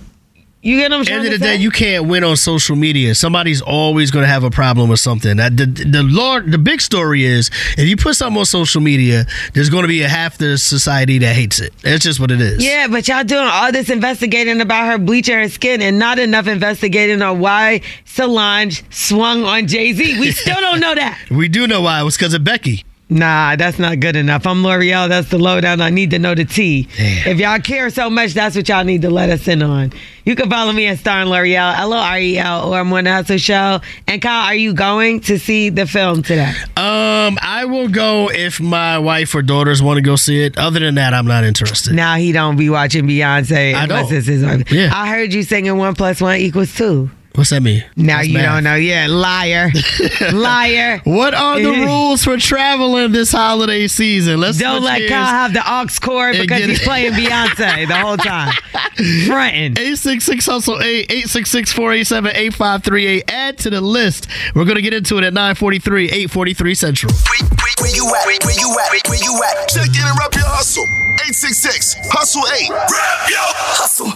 you 0.67 0.77
get 0.77 0.91
what 0.91 0.99
I'm 0.99 1.05
trying 1.05 1.19
End 1.19 1.33
of 1.33 1.39
the 1.39 1.45
day, 1.45 1.55
you 1.55 1.71
can't 1.71 2.07
win 2.07 2.25
on 2.25 2.35
social 2.35 2.75
media. 2.75 3.15
Somebody's 3.15 3.61
always 3.61 4.11
going 4.11 4.23
to 4.23 4.27
have 4.27 4.43
a 4.43 4.49
problem 4.49 4.89
with 4.89 4.99
something. 4.99 5.37
That 5.37 5.55
the, 5.55 5.65
the 5.65 6.03
Lord, 6.03 6.51
the 6.51 6.57
big 6.57 6.81
story 6.81 7.23
is 7.23 7.49
if 7.77 7.87
you 7.87 7.95
put 7.95 8.17
something 8.17 8.37
on 8.37 8.45
social 8.45 8.81
media, 8.81 9.25
there's 9.53 9.69
going 9.69 9.83
to 9.83 9.87
be 9.87 10.01
a 10.01 10.09
half 10.09 10.37
the 10.37 10.57
society 10.57 11.19
that 11.19 11.33
hates 11.33 11.61
it. 11.61 11.73
That's 11.83 12.03
just 12.03 12.19
what 12.19 12.31
it 12.31 12.41
is. 12.41 12.61
Yeah, 12.61 12.87
but 12.89 13.07
y'all 13.07 13.23
doing 13.23 13.47
all 13.47 13.71
this 13.71 13.89
investigating 13.89 14.59
about 14.59 14.87
her 14.87 14.97
bleaching 14.97 15.35
her 15.35 15.47
skin 15.47 15.81
and 15.81 15.97
not 15.97 16.19
enough 16.19 16.47
investigating 16.47 17.21
on 17.21 17.39
why 17.39 17.79
Solange 18.03 18.83
swung 18.93 19.45
on 19.45 19.67
Jay 19.67 19.93
Z. 19.93 20.19
We 20.19 20.31
still 20.31 20.59
don't 20.59 20.81
know 20.81 20.95
that. 20.95 21.17
We 21.31 21.47
do 21.47 21.67
know 21.67 21.81
why. 21.81 22.01
It 22.01 22.03
was 22.03 22.17
because 22.17 22.33
of 22.33 22.43
Becky. 22.43 22.83
Nah, 23.09 23.55
that's 23.55 23.79
not 23.79 24.01
good 24.01 24.17
enough. 24.17 24.45
I'm 24.45 24.63
Lore'l. 24.63 25.07
That's 25.07 25.29
the 25.29 25.37
lowdown. 25.37 25.79
I 25.79 25.89
need 25.89 26.11
to 26.11 26.19
know 26.19 26.35
the 26.35 26.43
T. 26.43 26.89
Damn. 26.97 27.27
If 27.29 27.37
y'all 27.39 27.59
care 27.59 27.89
so 27.89 28.09
much, 28.09 28.33
that's 28.33 28.53
what 28.53 28.67
y'all 28.67 28.83
need 28.83 29.03
to 29.03 29.09
let 29.09 29.29
us 29.29 29.47
in 29.47 29.61
on. 29.63 29.93
You 30.25 30.35
can 30.35 30.49
follow 30.49 30.73
me 30.73 30.87
at 30.87 30.99
Star 30.99 31.21
and 31.21 31.29
Lore'l, 31.29 31.55
L 31.79 31.93
O 31.93 31.97
R 31.97 32.19
E 32.19 32.37
L, 32.37 32.73
or 32.73 32.79
I'm 32.79 32.91
on 32.91 33.05
the 33.05 33.11
Hustle 33.13 33.37
Show. 33.37 33.79
And 34.07 34.21
Kyle, 34.21 34.47
are 34.47 34.55
you 34.55 34.73
going 34.73 35.21
to 35.21 35.39
see 35.39 35.69
the 35.69 35.87
film 35.87 36.21
today? 36.21 36.51
Um, 36.75 37.37
I 37.41 37.63
will 37.65 37.87
go 37.87 38.29
if 38.29 38.59
my 38.59 38.99
wife 38.99 39.33
or 39.33 39.41
daughters 39.41 39.81
want 39.81 39.95
to 39.97 40.01
go 40.01 40.17
see 40.17 40.43
it. 40.43 40.57
Other 40.57 40.81
than 40.81 40.95
that, 40.95 41.13
I'm 41.13 41.27
not 41.27 41.45
interested. 41.45 41.93
Now 41.93 42.15
he 42.15 42.33
don't 42.33 42.57
be 42.57 42.69
watching 42.69 43.05
Beyonce 43.07 43.73
I 43.73 43.83
unless 43.83 44.09
don't. 44.09 44.17
it's 44.17 44.27
his 44.27 44.43
wife. 44.43 44.69
Yeah. 44.69 44.91
I 44.93 45.07
heard 45.07 45.33
you 45.33 45.43
singing 45.43 45.77
one 45.77 45.95
plus 45.95 46.19
one 46.19 46.39
equals 46.39 46.75
two. 46.75 47.09
What's 47.37 47.51
that 47.51 47.61
mean? 47.61 47.85
Now 47.95 48.17
That's 48.17 48.29
you 48.29 48.33
math. 48.33 48.45
don't 48.55 48.63
know. 48.63 48.73
Yeah, 48.73 49.05
liar. 49.07 49.69
liar. 50.33 50.99
What 51.03 51.35
are 51.35 51.61
the 51.61 51.69
rules 51.85 52.23
for 52.23 52.35
traveling 52.37 53.11
this 53.11 53.31
holiday 53.31 53.85
season? 53.87 54.39
Let's 54.39 54.57
Don't 54.57 54.81
let 54.81 54.97
gears. 54.97 55.11
Kyle 55.11 55.25
have 55.27 55.53
the 55.53 55.61
aux 55.61 55.85
cord 56.01 56.35
because 56.35 56.65
he's 56.65 56.79
playing 56.81 57.13
Beyonce 57.13 57.87
the 57.87 57.95
whole 57.95 58.17
time. 58.17 58.51
Fronting. 59.27 59.77
866 59.77 60.47
Hustle 60.47 60.81
8 60.81 61.11
866 61.11 61.73
487 61.73 62.31
8538. 62.31 63.23
Add 63.31 63.57
to 63.59 63.69
the 63.69 63.81
list. 63.81 64.25
We're 64.55 64.65
going 64.65 64.77
to 64.77 64.81
get 64.81 64.95
into 64.95 65.19
it 65.19 65.23
at 65.23 65.33
943, 65.33 66.05
843 66.05 66.73
Central. 66.73 67.13
Where, 67.13 67.49
where, 67.53 67.73
where 67.85 67.95
you 67.95 68.05
at? 68.17 68.25
Where, 68.25 68.37
where 68.49 68.57
you 68.57 68.69
at? 68.81 68.89
Where, 68.89 69.01
where 69.13 69.21
you 69.21 69.43
at? 69.45 69.69
Check 69.69 69.93
in 69.93 70.01
and 70.01 70.17
rep 70.17 70.33
your 70.33 70.49
hustle. 70.49 70.85
866 71.21 72.09
Hustle 72.09 72.41
8. 72.49 72.69
Rep 72.71 73.29
your 73.29 73.45
hustle. 73.77 74.09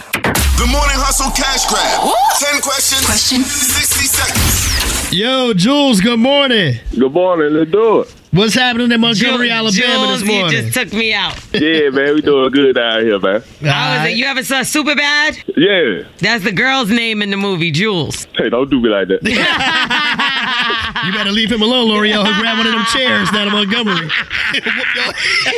The 0.62 0.70
Morning 0.70 0.94
Hustle 0.94 1.28
Cash 1.34 1.66
Grab. 1.66 2.06
10 2.38 2.62
questions. 2.62 3.02
Question. 3.12 3.42
60 3.42 4.06
seconds. 4.06 5.12
Yo, 5.12 5.52
Jules, 5.52 6.00
good 6.00 6.18
morning. 6.18 6.76
Good 6.98 7.12
morning. 7.12 7.52
Let's 7.52 7.70
do 7.70 8.00
it. 8.00 8.16
What's 8.30 8.54
happening 8.54 8.90
in 8.90 8.98
Montgomery, 9.02 9.48
Jules, 9.50 9.78
Alabama 9.78 10.06
Jules, 10.06 10.20
this 10.20 10.26
morning? 10.26 10.52
You 10.56 10.62
just 10.62 10.72
took 10.72 10.92
me 10.94 11.12
out. 11.12 11.38
Yeah, 11.52 11.90
man. 11.90 12.14
We 12.14 12.22
doing 12.22 12.50
good 12.50 12.78
out 12.78 13.02
here, 13.02 13.18
man. 13.18 13.42
How 13.60 14.04
is 14.06 14.12
it? 14.12 14.16
You 14.16 14.24
ever 14.24 14.42
saw 14.42 14.60
Superbad? 14.60 15.44
Yeah. 15.58 16.08
That's 16.20 16.42
the 16.42 16.52
girl's 16.52 16.88
name 16.88 17.20
in 17.20 17.28
the 17.28 17.36
movie, 17.36 17.70
Jules. 17.70 18.26
Hey, 18.34 18.48
don't 18.48 18.70
do 18.70 18.80
me 18.80 18.88
like 18.88 19.08
that. 19.08 19.20
You 21.04 21.12
better 21.12 21.30
leave 21.32 21.50
him 21.50 21.62
alone, 21.62 21.88
Lore'l. 21.88 22.06
He'll 22.24 22.40
grab 22.40 22.58
one 22.58 22.66
of 22.66 22.72
them 22.72 22.84
chairs 22.92 23.30
down 23.30 23.48
in 23.48 23.52
Montgomery. 23.52 24.08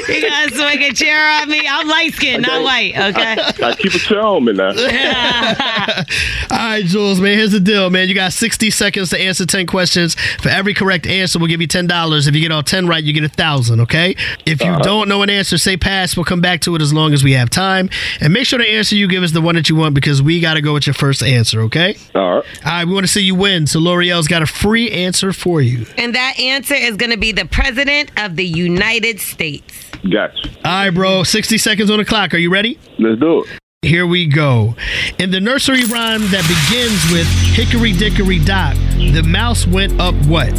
You 0.09 0.21
gotta 0.21 0.55
swing 0.55 0.83
a 0.83 0.93
chair 0.93 1.19
at 1.19 1.49
me. 1.49 1.67
I'm 1.69 1.89
light 1.89 2.15
skinned, 2.15 2.43
not 2.43 2.63
white, 2.63 2.97
okay? 2.97 3.37
I 3.65 3.75
keep 3.77 3.93
a 3.95 3.99
chair 3.99 4.23
on 4.23 4.45
me 4.45 4.53
now. 4.53 4.69
All 6.51 6.59
right, 6.59 6.85
Jules, 6.85 7.21
man, 7.21 7.37
here's 7.37 7.53
the 7.53 7.61
deal, 7.61 7.91
man. 7.91 8.09
You 8.09 8.15
got 8.15 8.33
60 8.33 8.71
seconds 8.71 9.11
to 9.11 9.21
answer 9.21 9.45
10 9.45 9.67
questions. 9.67 10.15
For 10.41 10.49
every 10.49 10.75
correct 10.75 11.07
answer, 11.07 11.39
we'll 11.39 11.49
give 11.49 11.61
you 11.61 11.69
$10. 11.69 12.29
If 12.29 12.35
you 12.35 12.41
get 12.41 12.53
all 12.53 12.63
10 12.63 12.87
right, 12.87 13.03
you 13.03 13.13
get 13.13 13.25
a 13.25 13.29
1000 13.29 13.81
okay? 13.81 14.15
If 14.47 14.63
you 14.63 14.77
don't 14.83 15.09
know 15.09 15.23
an 15.23 15.31
answer, 15.31 15.59
say 15.59 15.77
pass. 15.77 16.17
We'll 16.17 16.25
come 16.25 16.41
back 16.41 16.61
to 16.63 16.75
it 16.77 16.83
as 16.83 16.93
long 16.93 17.13
as 17.13 17.25
we 17.25 17.33
have 17.33 17.51
time. 17.51 17.91
And 18.21 18.33
make 18.33 18.47
sure 18.47 18.59
the 18.59 18.69
answer 18.71 18.95
you 18.95 19.09
give 19.09 19.23
is 19.23 19.33
the 19.33 19.43
one 19.43 19.57
that 19.57 19.69
you 19.69 19.77
want 19.77 19.95
because 19.95 20.23
we 20.23 20.41
got 20.41 20.55
to 20.55 20.61
go 20.61 20.73
with 20.75 20.87
your 20.87 20.95
first 20.95 21.23
answer, 21.23 21.63
okay? 21.63 21.97
All 22.15 22.37
right. 22.37 22.45
All 22.65 22.73
right, 22.73 22.85
we 22.87 22.95
want 22.95 23.07
to 23.07 23.13
see 23.13 23.23
you 23.23 23.35
win. 23.35 23.67
So 23.67 23.81
Lore'l's 23.81 24.29
got 24.29 24.43
a 24.43 24.47
free 24.47 24.91
answer 24.91 25.33
for 25.35 25.61
you. 25.61 25.87
And 25.99 26.15
that 26.15 26.39
answer 26.39 26.75
is 26.75 26.97
gonna 26.97 27.17
be 27.17 27.33
the 27.33 27.47
President 27.47 28.11
of 28.17 28.37
the 28.37 28.45
United 28.45 29.21
States. 29.21 29.91
Gotcha. 30.11 30.49
All 30.65 30.73
right, 30.73 30.91
bro. 30.91 31.23
60 31.23 31.59
seconds 31.59 31.91
on 31.91 31.99
the 31.99 32.05
clock. 32.05 32.35
Are 32.35 32.39
you 32.39 32.51
ready? 32.51 32.79
Let's 32.99 33.21
do 33.21 33.43
it. 33.45 33.49
Here 33.83 34.07
we 34.07 34.27
go. 34.27 34.77
In 35.19 35.31
the 35.31 35.41
nursery 35.41 35.85
rhyme 35.85 36.23
that 36.31 36.43
begins 36.49 37.13
with 37.13 37.27
Hickory 37.55 37.93
Dickory 37.93 38.39
Dock, 38.39 38.77
the 38.97 39.23
mouse 39.23 39.67
went 39.67 40.01
up 40.01 40.15
what? 40.27 40.55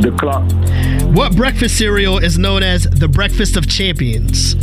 The 0.00 0.14
clock. 0.18 0.44
What 1.14 1.34
breakfast 1.36 1.76
cereal 1.76 2.18
is 2.18 2.38
known 2.38 2.62
as 2.62 2.84
the 2.84 3.08
breakfast 3.08 3.56
of 3.56 3.68
champions? 3.68 4.54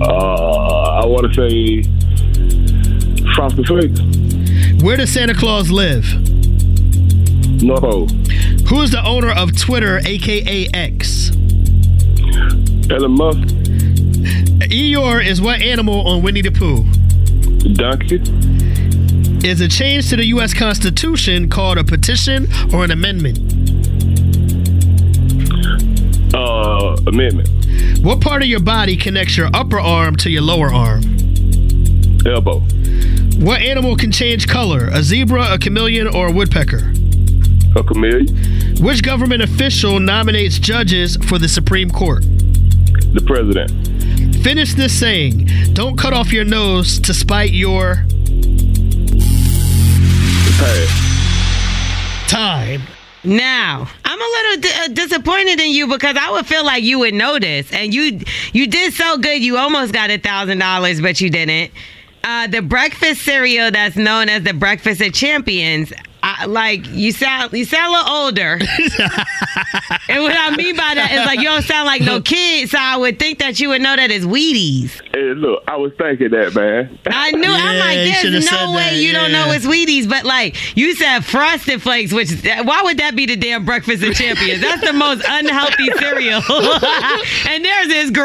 Uh, 0.00 0.04
I 0.04 1.04
want 1.06 1.32
to 1.32 1.34
say 1.34 1.82
Frosted 3.34 3.66
Flakes. 3.66 4.82
Where 4.82 4.96
does 4.96 5.12
Santa 5.12 5.34
Claus 5.34 5.70
live? 5.70 6.04
Pole. 7.58 8.06
Who 8.68 8.82
is 8.82 8.92
the 8.92 9.02
owner 9.04 9.30
of 9.30 9.56
Twitter, 9.58 10.00
aka 10.04 10.68
X? 10.72 11.30
Elon 12.90 13.10
Musk. 13.12 13.38
Eeyore 14.70 15.24
is 15.24 15.40
what 15.40 15.60
animal 15.60 16.06
on 16.06 16.22
Winnie 16.22 16.42
the 16.42 16.50
Pooh? 16.50 16.84
Donkey. 17.74 18.22
Is 19.46 19.60
a 19.60 19.68
change 19.68 20.08
to 20.10 20.16
the 20.16 20.26
U.S. 20.26 20.54
Constitution 20.54 21.48
called 21.48 21.78
a 21.78 21.84
petition 21.84 22.46
or 22.72 22.84
an 22.84 22.90
amendment? 22.90 23.38
Uh, 26.34 26.96
amendment. 27.06 27.48
What 28.04 28.20
part 28.20 28.42
of 28.42 28.48
your 28.48 28.60
body 28.60 28.96
connects 28.96 29.36
your 29.36 29.48
upper 29.52 29.80
arm 29.80 30.16
to 30.16 30.30
your 30.30 30.42
lower 30.42 30.72
arm? 30.72 31.02
Elbow. 32.26 32.60
What 33.38 33.62
animal 33.62 33.96
can 33.96 34.12
change 34.12 34.46
color? 34.48 34.88
A 34.92 35.02
zebra, 35.02 35.54
a 35.54 35.58
chameleon, 35.58 36.08
or 36.08 36.28
a 36.28 36.32
woodpecker? 36.32 36.92
A 37.76 37.82
chameleon. 37.82 38.26
Which 38.80 39.02
government 39.02 39.42
official 39.42 40.00
nominates 40.00 40.58
judges 40.58 41.16
for 41.28 41.38
the 41.38 41.48
Supreme 41.48 41.90
Court? 41.90 42.22
The 42.22 43.22
president. 43.26 43.70
Finish 44.42 44.74
this 44.74 44.98
saying. 44.98 45.48
Don't 45.74 45.96
cut 45.96 46.12
off 46.12 46.32
your 46.32 46.44
nose 46.44 46.98
to 47.00 47.12
spite 47.14 47.50
your 47.52 48.04
Pass. 50.58 52.28
time. 52.28 52.82
Now, 53.24 53.88
I'm 54.04 54.20
a 54.20 54.24
little 54.24 54.60
di- 54.62 54.84
uh, 54.84 54.88
disappointed 54.88 55.60
in 55.60 55.70
you 55.70 55.86
because 55.88 56.16
I 56.16 56.30
would 56.30 56.46
feel 56.46 56.64
like 56.64 56.82
you 56.82 57.00
would 57.00 57.14
know 57.14 57.38
this, 57.38 57.70
and 57.72 57.92
you 57.92 58.20
you 58.52 58.66
did 58.68 58.92
so 58.94 59.18
good. 59.18 59.42
You 59.42 59.56
almost 59.56 59.92
got 59.92 60.10
a 60.10 60.18
thousand 60.18 60.58
dollars, 60.58 61.00
but 61.00 61.20
you 61.20 61.28
didn't. 61.30 61.72
Uh, 62.24 62.46
the 62.46 62.62
breakfast 62.62 63.22
cereal 63.22 63.70
that's 63.70 63.96
known 63.96 64.28
as 64.28 64.42
the 64.44 64.52
Breakfast 64.54 65.00
of 65.00 65.12
Champions. 65.12 65.92
I, 66.40 66.46
like 66.46 66.86
you 66.88 67.12
sound, 67.12 67.52
you 67.52 67.64
sound 67.64 67.94
a 67.94 67.98
little 67.98 68.12
older, 68.16 68.58
and 70.08 70.22
what 70.22 70.36
I 70.36 70.54
mean 70.56 70.76
by 70.76 70.94
that 70.94 71.10
is 71.12 71.26
like 71.26 71.38
you 71.38 71.44
don't 71.44 71.62
sound 71.64 71.86
like 71.86 72.02
no 72.02 72.20
kid. 72.20 72.70
So 72.70 72.78
I 72.80 72.96
would 72.96 73.18
think 73.18 73.38
that 73.40 73.60
you 73.60 73.68
would 73.70 73.82
know 73.82 73.96
that 73.96 74.10
it's 74.10 74.24
Wheaties. 74.24 75.00
Hey, 75.14 75.34
look, 75.34 75.62
I 75.68 75.76
was 75.76 75.92
thinking 75.98 76.30
that, 76.30 76.54
man. 76.54 76.98
I 77.06 77.30
knew. 77.32 77.48
I'm 77.50 77.76
Yeah, 77.76 77.84
like, 77.84 78.22
there's 78.22 78.50
no 78.50 78.72
way 78.72 78.90
that, 78.90 78.96
you 78.96 79.12
don't 79.12 79.30
yeah. 79.30 79.46
know 79.46 79.52
it's 79.52 79.66
Wheaties. 79.66 80.08
But 80.08 80.24
like, 80.24 80.56
you 80.76 80.94
said 80.94 81.20
Frosted 81.24 81.82
Flakes, 81.82 82.12
which 82.12 82.30
why 82.64 82.82
would 82.84 82.98
that 82.98 83.16
be 83.16 83.26
the 83.26 83.36
damn 83.36 83.64
breakfast 83.64 84.02
of 84.02 84.14
champions? 84.14 84.60
That's 84.60 84.82
the 84.84 84.92
most 84.92 85.24
unhealthy 85.28 85.86
cereal, 85.98 86.42
and 87.48 87.64
theirs 87.64 87.88
is 87.88 88.10
great. 88.10 88.24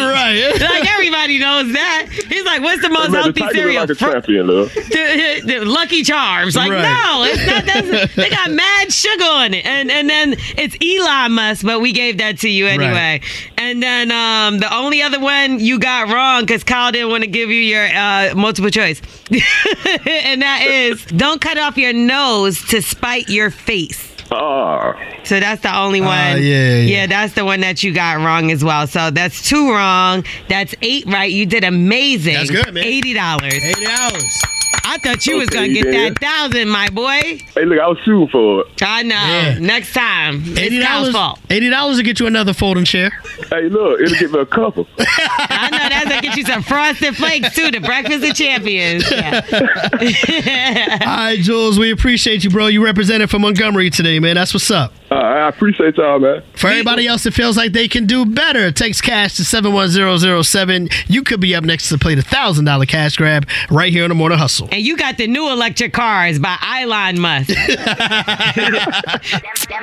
Right. 0.00 0.52
Like 0.60 0.90
everybody 0.92 1.38
knows 1.38 1.72
that. 1.72 2.08
He's 2.28 2.44
like, 2.44 2.62
what's 2.62 2.82
the 2.82 2.88
most 2.90 3.10
Man, 3.10 3.32
the 3.32 3.40
healthy 3.40 3.56
cereal? 3.56 3.80
like 3.82 3.90
a 3.90 3.94
champion, 3.94 4.46
look. 4.46 4.72
the, 4.72 5.42
the 5.44 5.64
Lucky 5.64 6.02
Charms. 6.02 6.56
Like, 6.56 6.70
Right. 6.70 6.82
no, 6.82 7.23
it's 7.26 7.46
not. 7.46 7.64
That's, 7.64 8.14
they 8.16 8.30
got 8.30 8.50
mad 8.50 8.92
sugar 8.92 9.24
on 9.24 9.54
it, 9.54 9.64
and 9.66 9.90
and 9.90 10.08
then 10.08 10.34
it's 10.56 10.76
Elon 10.82 11.32
Musk, 11.32 11.64
but 11.64 11.80
we 11.80 11.92
gave 11.92 12.18
that 12.18 12.38
to 12.40 12.48
you 12.48 12.66
anyway. 12.66 13.20
And 13.58 13.82
then 13.82 14.10
um, 14.10 14.58
the 14.58 14.72
only 14.74 15.02
other 15.02 15.20
one 15.20 15.60
you 15.60 15.78
got 15.78 16.08
wrong 16.12 16.42
because 16.42 16.64
Kyle 16.64 16.92
didn't 16.92 17.10
want 17.10 17.24
to 17.24 17.30
give 17.30 17.50
you 17.50 17.60
your 17.60 17.86
uh, 17.86 18.34
multiple 18.36 18.70
choice, 18.70 19.00
and 19.30 20.42
that 20.42 20.66
is 20.66 21.04
don't 21.06 21.40
cut 21.40 21.58
off 21.58 21.76
your 21.76 21.92
nose 21.92 22.62
to 22.68 22.82
spite 22.82 23.28
your 23.28 23.50
face. 23.50 24.10
Ah, 24.32 24.94
So 25.24 25.38
that's 25.38 25.62
the 25.62 25.76
only 25.76 26.00
one. 26.00 26.08
Ah, 26.10 26.34
yeah, 26.34 26.78
yeah. 26.78 27.06
that's 27.06 27.34
the 27.34 27.44
one 27.44 27.60
that 27.60 27.82
you 27.82 27.92
got 27.92 28.16
wrong 28.18 28.50
as 28.50 28.64
well. 28.64 28.86
So 28.86 29.10
that's 29.10 29.46
two 29.48 29.70
wrong. 29.70 30.24
That's 30.48 30.74
eight 30.82 31.04
right. 31.06 31.30
You 31.30 31.44
did 31.46 31.62
amazing. 31.62 32.34
That's 32.34 32.50
good, 32.50 32.72
man. 32.74 32.84
Eighty 32.84 33.12
dollars. 33.12 33.52
Eighty 33.62 33.86
hours. 33.86 34.42
I 34.86 34.98
thought 34.98 35.26
you 35.26 35.36
was 35.38 35.48
gonna 35.48 35.68
get 35.68 35.84
did. 35.84 35.94
that 35.94 36.18
thousand, 36.20 36.68
my 36.68 36.88
boy. 36.90 37.38
hey, 37.54 37.64
look, 37.64 37.78
I 37.78 37.88
was 37.88 37.98
shooting 38.04 38.28
for 38.28 38.60
it. 38.60 38.82
I 38.82 39.02
know. 39.02 39.14
Yeah. 39.14 39.58
Next 39.58 39.92
time, 39.94 40.42
eighty 40.58 40.78
dollars. 40.78 41.12
fault. 41.12 41.38
Eighty 41.50 41.70
dollars 41.70 41.96
to 41.98 42.02
get 42.02 42.20
you 42.20 42.26
another 42.26 42.52
folding 42.52 42.84
chair. 42.84 43.10
Hey, 43.50 43.68
look, 43.68 44.00
it'll 44.00 44.18
give 44.18 44.32
me 44.32 44.40
a 44.40 44.46
couple. 44.46 44.86
I 44.98 45.68
know 45.70 45.88
that's 45.88 46.04
gonna 46.08 46.20
get 46.22 46.36
you 46.36 46.44
some 46.44 46.62
frosted 46.62 47.16
flakes 47.16 47.54
too. 47.54 47.70
The 47.70 47.80
breakfast 47.80 48.24
of 48.24 48.34
champions. 48.36 49.10
Yeah. 49.10 49.40
All 51.00 51.16
right, 51.16 51.38
Jules, 51.38 51.78
we 51.78 51.90
appreciate 51.90 52.44
you, 52.44 52.50
bro. 52.50 52.66
You 52.66 52.84
represented 52.84 53.30
for 53.30 53.38
Montgomery 53.38 53.90
today, 53.90 54.18
man. 54.20 54.34
That's 54.34 54.52
what's 54.54 54.70
up. 54.70 54.92
Uh, 55.14 55.18
I 55.18 55.48
appreciate 55.48 55.96
y'all, 55.96 56.18
man. 56.18 56.42
For 56.56 56.66
anybody 56.68 57.06
else 57.06 57.22
that 57.22 57.34
feels 57.34 57.56
like 57.56 57.70
they 57.72 57.86
can 57.86 58.04
do 58.04 58.26
better, 58.26 58.72
text 58.72 59.04
cash 59.04 59.36
to 59.36 59.44
71007. 59.44 60.88
You 61.06 61.22
could 61.22 61.38
be 61.38 61.54
up 61.54 61.62
next 61.62 61.88
to 61.90 61.98
play 61.98 62.16
the 62.16 62.22
$1,000 62.22 62.88
cash 62.88 63.16
grab 63.16 63.46
right 63.70 63.92
here 63.92 64.02
on 64.02 64.08
the 64.08 64.16
Morning 64.16 64.38
Hustle. 64.38 64.68
and 64.72 64.82
you 64.82 64.96
got 64.96 65.16
the 65.16 65.28
new 65.28 65.48
electric 65.52 65.92
cars 65.92 66.40
by 66.40 66.56
Elon 66.80 67.20
Musk. 67.20 67.50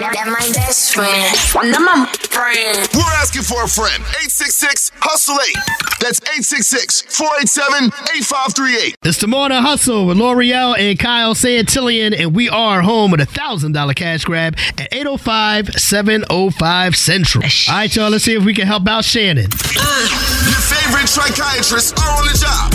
That 0.02 0.28
my 0.28 0.52
best 0.54 0.94
friend. 0.94 1.36
I'm 1.76 1.86
my 1.86 2.06
friend. 2.30 2.90
We're 2.94 3.02
asking 3.22 3.44
for 3.44 3.64
a 3.64 3.68
friend. 3.68 4.02
866 4.02 4.92
Hustle 4.96 5.36
8. 5.36 5.56
That's 6.00 6.20
866 6.22 7.02
487 7.18 7.88
8538. 7.88 8.96
It's 9.04 9.18
the 9.20 9.28
Morning 9.28 9.62
Hustle 9.62 10.06
with 10.08 10.18
Lore'l 10.18 10.78
and 10.78 10.98
Kyle 10.98 11.36
Santillian, 11.36 12.18
and 12.20 12.36
we 12.36 12.50
are 12.50 12.82
home 12.82 13.12
with 13.12 13.22
a 13.22 13.28
$1,000 13.28 13.96
cash 13.96 14.24
grab 14.26 14.56
at 14.78 14.88
805 14.92 15.21
705 15.24 16.96
Central. 16.96 17.44
All 17.44 17.76
right, 17.76 17.96
y'all, 17.96 18.10
let's 18.10 18.24
see 18.24 18.36
if 18.36 18.44
we 18.44 18.54
can 18.54 18.68
help 18.68 18.88
out 18.88 19.06
Shannon. 19.06 19.48
Uh, 19.78 20.08
your 20.46 20.60
favorite 20.60 21.08
psychiatrists 21.08 21.94
are 21.94 22.18
on 22.18 22.26
the 22.28 22.38
job. 22.38 22.72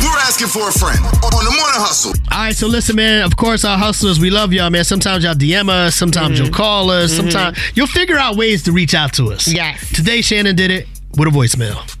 We're 0.00 0.18
asking 0.20 0.48
for 0.48 0.68
a 0.68 0.72
friend 0.72 0.98
on 1.04 1.44
the 1.44 1.50
Morning 1.50 1.80
Hustle. 1.80 2.12
All 2.32 2.38
right, 2.38 2.54
so 2.54 2.66
listen, 2.66 2.96
man. 2.96 3.24
Of 3.24 3.36
course, 3.36 3.64
our 3.64 3.76
hustlers, 3.76 4.20
we 4.20 4.30
love 4.30 4.52
y'all, 4.52 4.70
man. 4.70 4.84
Sometimes 4.84 5.24
y'all 5.24 5.34
DM 5.34 5.68
us, 5.68 5.96
sometimes 5.96 6.38
you'll 6.38 6.48
mm-hmm. 6.48 6.54
call 6.56 6.90
us, 6.90 7.12
mm-hmm. 7.12 7.28
sometimes 7.30 7.58
you'll 7.74 7.86
figure 7.86 8.16
out 8.16 8.36
ways 8.36 8.62
to 8.64 8.72
reach 8.72 8.94
out 8.94 9.12
to 9.14 9.32
us. 9.32 9.52
Yes. 9.52 9.92
Today, 9.92 10.20
Shannon 10.20 10.54
did 10.54 10.70
it 10.70 10.86
with 11.16 11.28
a 11.28 11.30
voicemail. 11.30 11.97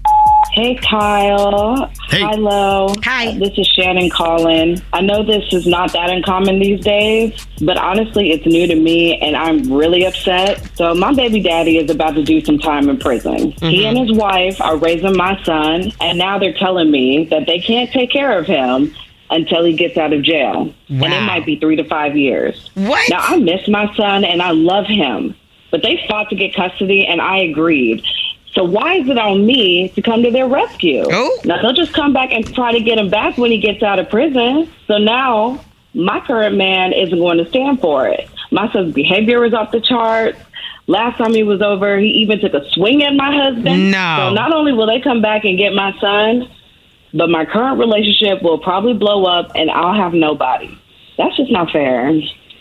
Hey, 0.52 0.74
Kyle. 0.76 1.90
Hey. 2.08 2.22
Hello. 2.22 2.92
Hi. 3.04 3.28
Uh, 3.28 3.38
this 3.38 3.56
is 3.58 3.66
Shannon 3.66 4.10
calling. 4.10 4.82
I 4.92 5.02
know 5.02 5.22
this 5.22 5.52
is 5.52 5.66
not 5.66 5.92
that 5.92 6.10
uncommon 6.10 6.58
these 6.58 6.80
days, 6.80 7.46
but 7.60 7.76
honestly, 7.76 8.32
it's 8.32 8.46
new 8.46 8.66
to 8.66 8.74
me 8.74 9.18
and 9.18 9.36
I'm 9.36 9.72
really 9.72 10.04
upset. 10.04 10.68
So, 10.74 10.94
my 10.94 11.14
baby 11.14 11.40
daddy 11.40 11.76
is 11.76 11.90
about 11.90 12.14
to 12.16 12.24
do 12.24 12.44
some 12.44 12.58
time 12.58 12.88
in 12.88 12.98
prison. 12.98 13.52
He 13.52 13.84
mm-hmm. 13.84 13.86
and 13.86 13.98
his 13.98 14.12
wife 14.16 14.60
are 14.60 14.76
raising 14.76 15.16
my 15.16 15.40
son, 15.44 15.92
and 16.00 16.18
now 16.18 16.38
they're 16.38 16.54
telling 16.54 16.90
me 16.90 17.26
that 17.26 17.46
they 17.46 17.60
can't 17.60 17.90
take 17.90 18.10
care 18.10 18.38
of 18.38 18.46
him 18.46 18.94
until 19.30 19.64
he 19.64 19.74
gets 19.74 19.96
out 19.96 20.12
of 20.12 20.22
jail. 20.22 20.74
And 20.88 21.04
it 21.04 21.22
might 21.22 21.44
be 21.44 21.56
three 21.56 21.76
to 21.76 21.84
five 21.84 22.16
years. 22.16 22.70
What? 22.74 23.08
Now, 23.10 23.20
I 23.20 23.36
miss 23.36 23.68
my 23.68 23.94
son 23.94 24.24
and 24.24 24.40
I 24.40 24.52
love 24.52 24.86
him, 24.86 25.36
but 25.70 25.82
they 25.82 26.04
fought 26.08 26.30
to 26.30 26.36
get 26.36 26.54
custody 26.54 27.06
and 27.06 27.20
I 27.20 27.38
agreed. 27.40 28.02
So 28.58 28.64
why 28.64 28.94
is 28.94 29.08
it 29.08 29.16
on 29.16 29.46
me 29.46 29.88
to 29.90 30.02
come 30.02 30.24
to 30.24 30.32
their 30.32 30.48
rescue? 30.48 31.04
Oh. 31.08 31.40
Now 31.44 31.62
they'll 31.62 31.72
just 31.72 31.92
come 31.92 32.12
back 32.12 32.32
and 32.32 32.44
try 32.56 32.72
to 32.72 32.80
get 32.80 32.98
him 32.98 33.08
back 33.08 33.38
when 33.38 33.52
he 33.52 33.58
gets 33.58 33.84
out 33.84 34.00
of 34.00 34.10
prison. 34.10 34.68
So 34.88 34.98
now 34.98 35.64
my 35.94 36.18
current 36.18 36.56
man 36.56 36.92
isn't 36.92 37.16
going 37.16 37.38
to 37.38 37.48
stand 37.50 37.80
for 37.80 38.08
it. 38.08 38.28
My 38.50 38.68
son's 38.72 38.94
behavior 38.94 39.44
is 39.44 39.54
off 39.54 39.70
the 39.70 39.80
charts. 39.80 40.40
Last 40.88 41.18
time 41.18 41.34
he 41.34 41.44
was 41.44 41.62
over, 41.62 42.00
he 42.00 42.08
even 42.08 42.40
took 42.40 42.52
a 42.52 42.68
swing 42.70 43.04
at 43.04 43.14
my 43.14 43.32
husband. 43.32 43.92
No. 43.92 44.16
So 44.16 44.30
not 44.34 44.52
only 44.52 44.72
will 44.72 44.88
they 44.88 45.00
come 45.00 45.22
back 45.22 45.44
and 45.44 45.56
get 45.56 45.72
my 45.72 45.96
son, 46.00 46.50
but 47.14 47.30
my 47.30 47.44
current 47.44 47.78
relationship 47.78 48.42
will 48.42 48.58
probably 48.58 48.94
blow 48.94 49.24
up 49.24 49.52
and 49.54 49.70
I'll 49.70 49.94
have 49.94 50.14
nobody. 50.14 50.76
That's 51.16 51.36
just 51.36 51.52
not 51.52 51.70
fair. 51.70 52.12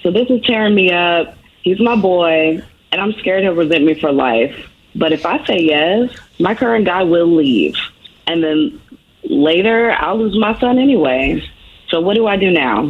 So 0.04 0.12
this 0.12 0.30
is 0.30 0.44
tearing 0.44 0.76
me 0.76 0.92
up. 0.92 1.36
He's 1.64 1.80
my 1.80 1.96
boy, 1.96 2.62
and 2.92 3.02
I'm 3.02 3.14
scared 3.14 3.42
he'll 3.42 3.56
resent 3.56 3.84
me 3.84 4.00
for 4.00 4.12
life. 4.12 4.56
But 4.98 5.14
if 5.14 5.26
I 5.26 5.46
say 5.46 5.60
yes, 5.60 6.10
my 6.40 6.56
current 6.56 6.86
guy 6.86 7.04
will 7.04 7.28
leave. 7.28 7.76
And 8.26 8.44
then 8.44 8.82
later, 9.24 9.92
I'll 9.92 10.18
lose 10.18 10.38
my 10.38 10.60
son 10.60 10.80
anyway. 10.80 11.44
So 11.90 12.02
what 12.02 12.16
do 12.16 12.28
I 12.28 12.36
do 12.36 12.52
now? 12.52 12.90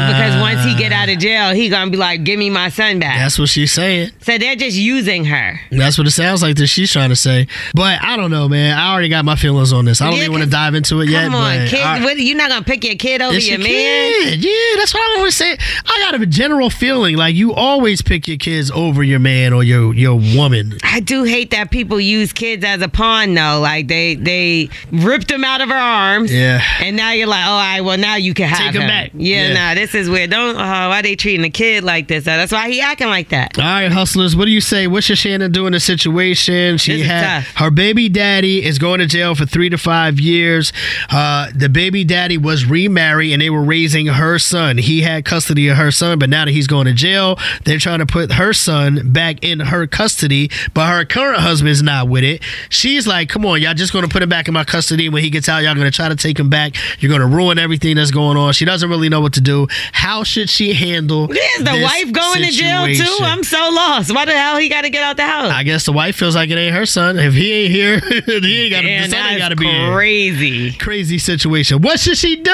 Damn, 0.00 0.12
because 0.12 0.40
once 0.40 0.64
he 0.64 0.74
get 0.76 0.92
ah. 0.92 1.02
out 1.02 1.08
of 1.08 1.18
jail, 1.18 1.54
he 1.54 1.68
gonna 1.68 1.90
be 1.90 1.96
like, 1.96 2.24
"Give 2.24 2.38
me 2.38 2.50
my 2.50 2.68
son 2.68 2.98
back." 2.98 3.18
That's 3.18 3.38
what 3.38 3.48
she's 3.48 3.72
saying. 3.72 4.10
so 4.22 4.38
they're 4.38 4.56
just 4.56 4.76
using 4.76 5.24
her. 5.26 5.60
That's 5.70 5.98
what 5.98 6.06
it 6.06 6.12
sounds 6.12 6.42
like 6.42 6.56
that 6.56 6.66
she's 6.66 6.90
trying 6.92 7.10
to 7.10 7.16
say. 7.16 7.46
But 7.74 8.02
I 8.02 8.16
don't 8.16 8.30
know, 8.30 8.48
man. 8.48 8.76
I 8.78 8.92
already 8.92 9.08
got 9.08 9.24
my 9.24 9.36
feelings 9.36 9.72
on 9.72 9.84
this. 9.84 10.00
I 10.00 10.06
don't 10.06 10.14
Yeah, 10.16 10.24
even 10.24 10.32
want 10.32 10.44
to 10.44 10.50
dive 10.50 10.74
into 10.74 11.00
it 11.00 11.08
yet. 11.08 11.24
Come 11.24 11.34
on, 11.34 11.66
kid. 11.66 11.80
I- 11.80 12.02
what, 12.02 12.18
you're 12.18 12.36
not 12.36 12.48
gonna 12.50 12.64
pick 12.64 12.84
your 12.84 12.96
kid 12.96 13.22
over 13.22 13.32
your 13.38 13.42
your 13.42 13.58
man. 13.58 14.12
kid. 14.12 14.44
Yeah, 14.44 14.76
that's 14.76 14.94
what 14.94 15.00
I 15.00 15.16
always 15.18 15.36
say. 15.36 15.56
I 15.86 16.10
got 16.10 16.20
a 16.20 16.26
general 16.26 16.70
feeling 16.70 17.16
like 17.16 17.34
you 17.34 17.52
always 17.52 18.02
pick 18.02 18.26
your 18.28 18.36
kids 18.36 18.70
over 18.70 19.02
your 19.02 19.18
man 19.18 19.52
or 19.52 19.62
your 19.62 19.94
your 19.94 20.14
woman. 20.36 20.78
I 20.82 21.00
do 21.00 21.24
hate 21.24 21.50
that 21.50 21.70
people 21.70 22.00
use 22.00 22.32
kids 22.32 22.64
as 22.64 22.82
a 22.82 22.88
pawn, 22.88 23.34
though. 23.34 23.60
Like 23.60 23.88
they 23.88 24.14
they 24.14 24.68
ripped 24.92 25.28
them 25.28 25.44
out 25.44 25.60
of 25.60 25.68
her 25.68 25.74
arms. 25.74 26.32
Yeah. 26.32 26.62
And 26.80 26.96
now 26.96 27.12
you're 27.12 27.26
like, 27.26 27.44
oh, 27.46 27.50
all 27.50 27.58
right, 27.58 27.80
well 27.80 27.98
now 27.98 28.16
you 28.16 28.34
can 28.34 28.48
have 28.48 28.58
Take 28.58 28.80
him 28.80 28.86
back. 28.88 29.10
Yeah, 29.14 29.48
Yeah. 29.48 29.54
nah, 29.54 29.74
this 29.74 29.89
is 29.94 30.08
weird. 30.10 30.30
Don't. 30.30 30.56
Oh, 30.56 30.58
why 30.88 31.02
they 31.02 31.16
treating 31.16 31.42
the 31.42 31.50
kid 31.50 31.84
like 31.84 32.08
this? 32.08 32.24
That's 32.24 32.52
why 32.52 32.68
he 32.70 32.80
acting 32.80 33.08
like 33.08 33.28
that. 33.30 33.58
All 33.58 33.64
right, 33.64 33.90
hustlers, 33.90 34.34
what 34.36 34.44
do 34.46 34.50
you 34.50 34.60
say? 34.60 34.86
What's 34.86 35.08
your 35.08 35.16
Shannon 35.16 35.52
doing 35.52 35.68
in 35.68 35.72
the 35.72 35.80
situation? 35.80 36.78
She 36.78 36.98
This 36.98 37.06
had 37.06 37.42
tough. 37.44 37.54
her 37.56 37.70
baby 37.70 38.08
daddy 38.08 38.64
is 38.64 38.78
going 38.78 39.00
to 39.00 39.06
jail 39.06 39.34
for 39.34 39.46
three 39.46 39.68
to 39.70 39.78
five 39.78 40.18
years. 40.20 40.72
Uh, 41.10 41.48
the 41.54 41.68
baby 41.68 42.04
daddy 42.04 42.38
was 42.38 42.64
remarried 42.64 43.32
and 43.32 43.40
they 43.42 43.50
were 43.50 43.62
raising 43.62 44.06
her 44.06 44.38
son. 44.38 44.78
He 44.78 45.02
had 45.02 45.24
custody 45.24 45.68
of 45.68 45.76
her 45.76 45.90
son, 45.90 46.18
but 46.18 46.28
now 46.30 46.44
that 46.44 46.50
he's 46.52 46.66
going 46.66 46.86
to 46.86 46.92
jail, 46.92 47.38
they're 47.64 47.78
trying 47.78 47.98
to 48.00 48.06
put 48.06 48.32
her 48.32 48.52
son 48.52 49.12
back 49.12 49.42
in 49.44 49.60
her 49.60 49.86
custody. 49.86 50.50
But 50.74 50.88
her 50.88 51.04
current 51.04 51.40
husband's 51.40 51.82
not 51.82 52.08
with 52.08 52.24
it. 52.24 52.42
She's 52.68 53.06
like, 53.06 53.28
"Come 53.28 53.44
on, 53.46 53.60
y'all 53.60 53.74
just 53.74 53.92
going 53.92 54.04
to 54.04 54.10
put 54.10 54.22
him 54.22 54.28
back 54.28 54.48
in 54.48 54.54
my 54.54 54.64
custody. 54.64 55.08
When 55.08 55.22
he 55.22 55.30
gets 55.30 55.48
out, 55.48 55.62
y'all 55.62 55.74
going 55.74 55.90
to 55.90 55.94
try 55.94 56.08
to 56.08 56.16
take 56.16 56.38
him 56.38 56.48
back. 56.50 56.74
You're 57.00 57.08
going 57.10 57.20
to 57.20 57.26
ruin 57.36 57.58
everything 57.58 57.96
that's 57.96 58.10
going 58.10 58.36
on." 58.36 58.52
She 58.52 58.64
doesn't 58.64 58.88
really 58.88 59.08
know 59.08 59.20
what 59.20 59.34
to 59.34 59.40
do. 59.40 59.66
How 59.92 60.24
should 60.24 60.50
she 60.50 60.72
handle? 60.72 61.30
Is 61.30 61.58
the 61.58 61.64
this 61.64 61.82
wife 61.82 62.12
going 62.12 62.42
to 62.42 62.50
jail 62.50 62.86
too? 62.86 63.18
I'm 63.24 63.42
so 63.44 63.58
lost. 63.72 64.14
Why 64.14 64.24
the 64.24 64.32
hell 64.32 64.56
he 64.58 64.68
got 64.68 64.82
to 64.82 64.90
get 64.90 65.02
out 65.02 65.16
the 65.16 65.24
house? 65.26 65.50
I 65.50 65.62
guess 65.62 65.84
the 65.84 65.92
wife 65.92 66.16
feels 66.16 66.34
like 66.34 66.50
it 66.50 66.56
ain't 66.56 66.74
her 66.74 66.86
son. 66.86 67.18
If 67.18 67.34
he 67.34 67.52
ain't 67.52 67.72
here, 67.72 68.00
he 68.26 68.62
ain't 68.64 68.72
got 68.72 68.80
to. 68.82 68.86
Damn, 68.86 69.02
The 69.10 69.16
son 69.16 69.26
ain't 69.26 69.38
got 69.38 69.48
to 69.50 69.56
be 69.56 69.66
here. 69.66 69.92
crazy. 69.92 70.72
Crazy 70.72 71.18
situation. 71.18 71.82
What 71.82 72.00
should 72.00 72.16
she 72.18 72.36
do? 72.36 72.50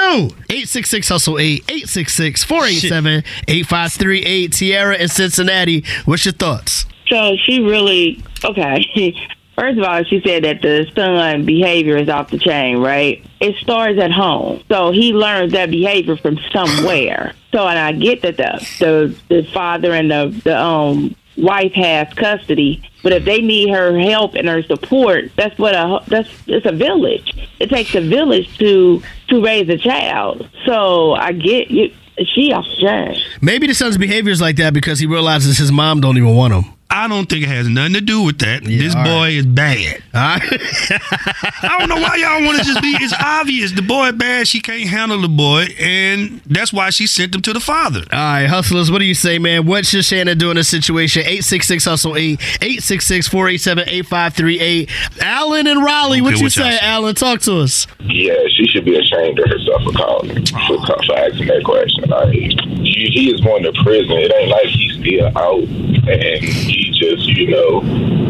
866 0.51 1.09
Hustle 1.09 1.39
8 1.39 1.65
866 1.69 2.45
487 2.45 3.25
8538. 3.49 4.53
Tierra 4.53 4.97
in 4.97 5.09
Cincinnati. 5.09 5.85
What's 6.05 6.25
your 6.25 6.33
thoughts? 6.35 6.87
So 7.09 7.37
she 7.45 7.61
really 7.61 8.23
okay. 8.45 8.85
First 9.57 9.79
of 9.79 9.85
all, 9.85 10.05
she 10.05 10.21
said 10.21 10.45
that 10.45 10.61
the 10.61 10.87
son 10.95 11.47
behavior 11.47 11.97
is 11.97 12.11
off 12.11 12.31
the 12.31 12.39
chain, 12.39 12.77
right? 12.77 13.25
It 13.41 13.57
starts 13.57 13.99
at 14.01 14.13
home, 14.13 14.63
so 14.69 14.93
he 14.93 15.13
learns 15.13 15.53
that 15.53 15.71
behavior 15.71 16.17
from 16.17 16.39
somewhere. 16.53 17.33
So, 17.53 17.67
and 17.67 17.79
I 17.79 17.93
get 17.93 18.21
that 18.21 18.37
the 18.37 18.69
the, 19.29 19.35
the 19.35 19.43
father 19.51 19.95
and 19.95 20.11
the 20.11 20.41
the 20.45 20.61
um 20.61 21.17
wife 21.39 21.73
has 21.73 22.13
custody, 22.15 22.83
but 23.03 23.13
if 23.13 23.25
they 23.25 23.41
need 23.41 23.71
her 23.71 23.99
help 23.99 24.35
and 24.35 24.49
her 24.49 24.63
support, 24.63 25.31
that's 25.37 25.59
what 25.59 25.75
a 25.75 26.01
that's 26.07 26.29
it's 26.47 26.67
a 26.67 26.73
village. 26.73 27.33
It 27.59 27.71
takes 27.71 27.95
a 27.95 28.01
village 28.01 28.59
to 28.59 29.03
to 29.29 29.43
raise 29.43 29.69
a 29.71 29.79
child. 29.79 30.49
So 30.67 31.15
I 31.15 31.33
get 31.33 31.71
you. 31.71 31.95
She 32.35 32.53
off 32.53 32.65
the 32.65 32.87
chain. 32.87 33.23
Maybe 33.43 33.67
the 33.67 33.75
son's 33.75 33.99
behavior 33.99 34.33
is 34.33 34.41
like 34.41 34.57
that 34.57 34.73
because 34.73 34.99
he 34.99 35.07
realizes 35.07 35.59
his 35.59 35.71
mom 35.71 36.01
don't 36.01 36.17
even 36.17 36.35
want 36.35 36.55
him. 36.55 36.76
I 36.89 37.09
don't 37.09 37.29
think 37.29 37.43
it 37.43 37.49
has 37.49 37.69
nothing 37.69 37.95
to 37.95 38.01
do 38.01 38.23
with 38.23 38.39
that. 38.39 38.63
this 38.65 38.95
all 38.95 39.05
boy 39.05 39.29
is 39.31 39.47
bad. 39.47 40.03
All 40.15 40.21
right. 40.21 40.43
I 41.63 41.77
don't 41.79 41.89
know 41.89 41.97
why 41.97 42.17
y'all 42.17 42.45
want 42.45 42.59
to 42.59 42.65
just 42.65 42.81
be. 42.81 42.97
It's 43.01 43.13
obvious 43.21 43.73
the 43.73 43.83
boy 43.83 44.13
bad. 44.13 44.47
She 44.49 44.61
can't 44.61 44.89
handle 44.89 45.21
the 45.21 45.29
boy, 45.29 45.67
and 45.81 46.41
that's 46.47 46.73
why 46.73 46.91
she 46.91 47.07
sent 47.07 47.35
him 47.35 47.43
to 47.43 47.53
the 47.53 47.61
father. 47.61 48.01
All 48.13 48.19
right, 48.19 48.47
hustlers, 48.47 48.91
what 48.91 48.99
do 49.01 49.05
you 49.05 49.15
say, 49.15 49.39
man? 49.39 49.67
What 49.67 49.85
should 49.85 50.05
Shannon 50.05 50.39
do 50.39 50.51
in 50.51 50.57
this 50.57 50.69
situation? 50.69 51.23
866 51.23 51.85
Hustle 51.85 52.17
8 52.17 52.41
866 52.63 53.29
487 53.29 53.89
8538. 53.89 54.91
Alan 55.23 55.67
and 55.67 55.85
Raleigh, 55.85 56.21
what 56.21 56.35
Okay, 56.35 56.39
you 56.39 56.45
what 56.47 56.57
y'all 56.57 56.65
say, 56.71 56.79
say? 56.79 56.87
Alan? 56.87 57.15
Talk 57.15 57.41
to 57.43 57.59
us. 57.61 57.87
Yeah, 58.01 58.35
she 58.55 58.67
should 58.69 58.85
be 58.85 58.97
ashamed 58.97 59.39
of 59.41 59.49
herself 59.51 59.83
for 59.83 59.93
calling, 59.93 60.47
for, 60.47 60.79
for 60.87 61.17
asking 61.19 61.49
that 61.49 61.63
question. 61.65 62.09
Like, 62.09 62.33
he, 62.33 63.11
he 63.13 63.31
is 63.33 63.41
going 63.41 63.65
to 63.65 63.73
prison. 63.83 64.13
It 64.19 64.33
ain't 64.35 64.49
like 64.51 64.67
he's 64.67 64.95
still 64.99 65.37
out 65.37 65.63
and 66.09 66.45
he 66.77 66.91
just, 66.93 67.27
you 67.27 67.49
know, 67.49 67.81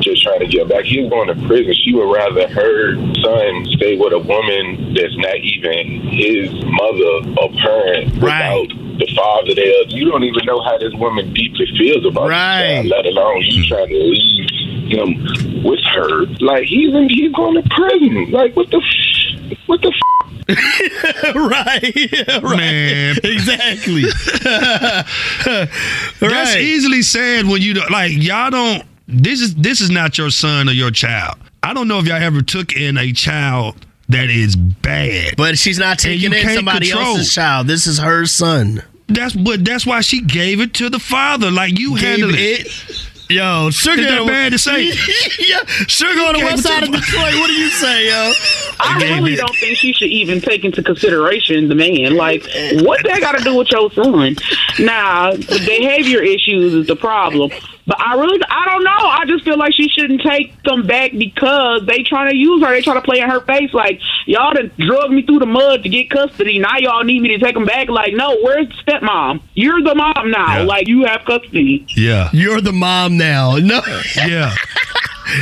just 0.01 0.23
trying 0.23 0.41
to 0.41 0.47
get 0.47 0.69
back. 0.69 0.85
He's 0.85 1.09
going 1.11 1.29
to 1.29 1.35
prison. 1.47 1.75
She 1.75 1.93
would 1.95 2.13
rather 2.13 2.47
her 2.49 2.95
son 3.21 3.67
stay 3.77 3.99
with 3.99 4.13
a 4.13 4.19
woman 4.19 4.95
that's 4.95 5.17
not 5.19 5.37
even 5.37 6.01
his 6.15 6.51
mother 6.65 7.15
or 7.43 7.51
parent 7.59 8.23
right. 8.23 8.63
without 8.63 8.99
the 8.99 9.09
father 9.15 9.55
there. 9.55 9.83
You 9.89 10.11
don't 10.11 10.25
even 10.25 10.47
know 10.47 10.63
how 10.63 10.79
this 10.79 10.95
woman 10.95 11.33
deeply 11.33 11.67
feels 11.77 12.05
about 12.07 12.29
right. 12.29 12.83
child, 12.83 12.87
let 12.87 13.07
alone 13.07 13.43
you 13.43 13.63
hmm. 13.63 13.69
trying 13.69 13.89
to 13.89 13.99
leave 13.99 14.51
him 14.91 15.65
with 15.65 15.83
her. 15.95 16.27
Like 16.41 16.65
he's 16.65 16.95
in, 16.95 17.09
he's 17.09 17.33
going 17.33 17.61
to 17.61 17.69
prison. 17.69 18.31
Like 18.31 18.55
what 18.55 18.71
the 18.71 18.79
f- 18.79 19.59
what 19.67 19.83
the 19.83 19.89
f- 19.89 20.06
right, 21.35 21.93
right. 22.43 22.57
Man. 22.57 23.17
Exactly. 23.25 24.05
That's 25.45 26.21
Right. 26.21 26.61
easily 26.61 27.03
said 27.03 27.47
when 27.47 27.63
you 27.63 27.75
don't- 27.75 27.91
like 27.91 28.13
y'all 28.13 28.51
don't. 28.51 28.83
This 29.09 29.41
is 29.41 29.55
this 29.55 29.81
is 29.81 29.91
not 29.91 30.19
your 30.19 30.31
son 30.31 30.69
or 30.69 30.73
your 30.73 30.91
child. 30.91 31.37
I 31.63 31.73
don't 31.75 31.89
know 31.89 31.99
if 31.99 32.07
y'all 32.07 32.23
ever 32.23 32.43
took 32.43 32.75
in 32.75 32.99
a 32.99 33.13
child 33.13 33.77
that 34.09 34.31
is 34.31 34.55
bad, 34.57 35.35
But 35.37 35.59
she's 35.59 35.79
not 35.79 35.99
taking 35.99 36.33
in 36.33 36.49
somebody 36.55 36.89
control. 36.89 37.17
else's 37.17 37.33
child. 37.33 37.67
This 37.67 37.87
is 37.87 37.99
her 37.99 38.27
son. 38.27 38.83
That's 39.09 39.35
but 39.35 39.65
that's 39.65 39.87
why 39.87 40.01
she 40.01 40.21
gave 40.21 40.61
it 40.61 40.75
to 40.75 40.91
the 40.91 40.99
father. 40.99 41.51
Like 41.51 41.79
you 41.79 41.95
Gave 41.99 42.03
handle 42.21 42.35
it. 42.35 42.67
it. 42.67 43.11
Yo, 43.29 43.71
sugar. 43.71 44.03
Is 44.03 44.07
that 44.07 44.27
bad 44.27 44.53
to 44.53 44.59
say? 44.59 44.85
yeah, 45.41 45.65
sugar 45.89 46.21
on 46.21 46.35
the 46.35 46.39
Gave 46.41 46.45
west 46.45 46.63
side 46.63 46.83
of 46.85 46.93
the- 46.93 46.99
Detroit. 46.99 47.35
What 47.35 47.49
do 47.49 47.55
you 47.55 47.69
say, 47.71 48.07
yo? 48.09 48.33
I 48.79 48.99
really 49.03 49.35
don't 49.35 49.55
think 49.57 49.77
she 49.79 49.93
should 49.93 50.11
even 50.11 50.41
take 50.41 50.65
into 50.65 50.83
consideration 50.83 51.69
the 51.69 51.75
man. 51.75 52.15
Like, 52.17 52.43
what 52.83 53.03
that 53.05 53.21
got 53.21 53.37
to 53.37 53.43
do 53.43 53.57
with 53.57 53.71
your 53.73 53.91
son? 53.93 54.37
Now, 54.79 55.33
the 55.33 55.63
behavior 55.67 56.23
issues 56.23 56.75
is 56.75 56.87
the 56.87 56.95
problem. 56.97 57.51
But 57.87 58.01
I 58.01 58.15
really, 58.15 58.41
I 58.49 58.65
don't 58.67 58.83
know. 58.83 58.91
I 58.91 59.25
just 59.27 59.45
feel 59.45 59.57
like 59.57 59.73
she 59.73 59.89
shouldn't 59.89 60.21
take 60.23 60.61
them 60.65 60.87
back 60.87 61.13
because 61.13 61.87
they 61.87 62.03
trying 62.03 62.31
to 62.31 62.37
use 62.37 62.63
her. 62.63 62.71
They 62.71 62.83
trying 62.83 62.97
to 62.97 63.03
play 63.03 63.21
in 63.21 63.31
her 63.31 63.41
face. 63.41 63.73
Like, 63.73 64.01
y'all 64.27 64.53
done 64.55 64.73
drug 64.77 65.13
me 65.13 65.23
through 65.23 65.39
the 65.39 65.47
mud 65.47 65.85
to 65.85 65.89
get 65.89 66.11
custody. 66.11 66.59
Now 66.59 66.79
y'all 66.79 67.05
need 67.05 67.23
me 67.23 67.29
to 67.29 67.39
take 67.39 67.55
them 67.55 67.65
back. 67.65 67.89
Like, 67.89 68.13
no, 68.15 68.37
where's 68.43 68.67
the 68.69 68.75
stepmom? 68.83 69.41
You're 69.55 69.83
the 69.83 69.95
mom 69.95 70.31
now. 70.31 70.59
Yeah. 70.59 70.63
Like, 70.63 70.89
you 70.89 71.05
have 71.05 71.25
custody. 71.25 71.87
Yeah. 71.97 72.29
You're 72.33 72.61
the 72.61 72.73
mom 72.73 73.17
now. 73.17 73.57
No. 73.57 73.81
Yeah. 74.17 74.55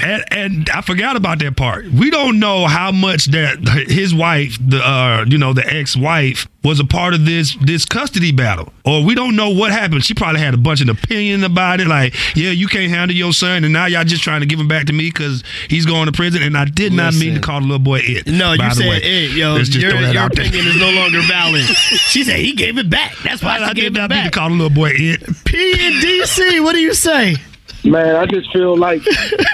And, 0.03 0.25
and 0.31 0.71
I 0.71 0.81
forgot 0.81 1.17
about 1.17 1.39
that 1.41 1.57
part. 1.57 1.87
We 1.87 2.11
don't 2.11 2.39
know 2.39 2.67
how 2.67 2.91
much 2.91 3.27
that 3.27 3.87
his 3.89 4.15
wife, 4.15 4.57
the 4.61 4.79
uh, 4.79 5.25
you 5.29 5.37
know, 5.37 5.53
the 5.53 5.67
ex-wife, 5.67 6.49
was 6.63 6.81
a 6.81 6.85
part 6.85 7.13
of 7.13 7.27
this 7.27 7.55
this 7.61 7.85
custody 7.85 8.33
battle, 8.33 8.73
or 8.87 9.05
we 9.05 9.15
don't 9.15 9.37
know 9.37 9.51
what 9.51 9.71
happened. 9.73 10.05
She 10.05 10.15
probably 10.15 10.41
had 10.41 10.55
a 10.55 10.57
bunch 10.57 10.81
of 10.81 10.89
opinion 10.89 11.45
about 11.45 11.81
it, 11.81 11.87
like, 11.87 12.15
yeah, 12.35 12.51
you 12.51 12.67
can't 12.67 12.91
handle 12.91 13.15
your 13.15 13.35
son, 13.35 13.65
and 13.65 13.73
now 13.73 13.85
y'all 13.85 14.05
just 14.05 14.23
trying 14.23 14.41
to 14.41 14.47
give 14.47 14.59
him 14.59 14.69
back 14.69 14.87
to 14.87 14.95
me 14.95 15.11
because 15.11 15.45
he's 15.69 15.85
going 15.85 16.07
to 16.07 16.13
prison. 16.13 16.43
And 16.43 16.57
I 16.57 16.65
did 16.65 16.93
not 16.95 17.13
mean 17.15 17.35
to 17.35 17.41
call 17.41 17.61
the 17.61 17.67
little 17.67 17.79
boy 17.79 18.01
it. 18.03 18.27
No, 18.27 18.55
you 18.55 18.71
said 18.73 18.89
way. 18.89 19.01
it, 19.03 19.33
yo. 19.33 19.53
Let's 19.55 19.69
just 19.69 19.83
your 19.83 19.91
throw 19.91 20.01
that 20.01 20.15
your 20.15 20.23
out 20.23 20.35
there. 20.35 20.47
opinion 20.47 20.67
is 20.67 20.81
no 20.81 20.91
longer 20.91 21.21
valid. 21.29 21.65
she 21.65 22.25
said 22.25 22.37
he 22.37 22.55
gave 22.55 22.79
it 22.79 22.89
back. 22.89 23.15
That's 23.23 23.43
why 23.43 23.59
I 23.59 23.69
she 23.69 23.83
did 23.83 23.93
not 23.93 24.09
mean 24.11 24.25
to 24.25 24.31
call 24.31 24.49
the 24.49 24.55
little 24.55 24.71
boy 24.71 24.93
it. 24.95 25.21
P 25.45 25.73
and 25.79 26.03
DC, 26.03 26.63
what 26.63 26.73
do 26.73 26.81
you 26.81 26.95
say? 26.95 27.37
Man, 27.85 28.17
I 28.17 28.25
just 28.25 28.51
feel 28.51 28.77
like, 28.77 29.03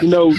you 0.01 0.09
know, 0.09 0.33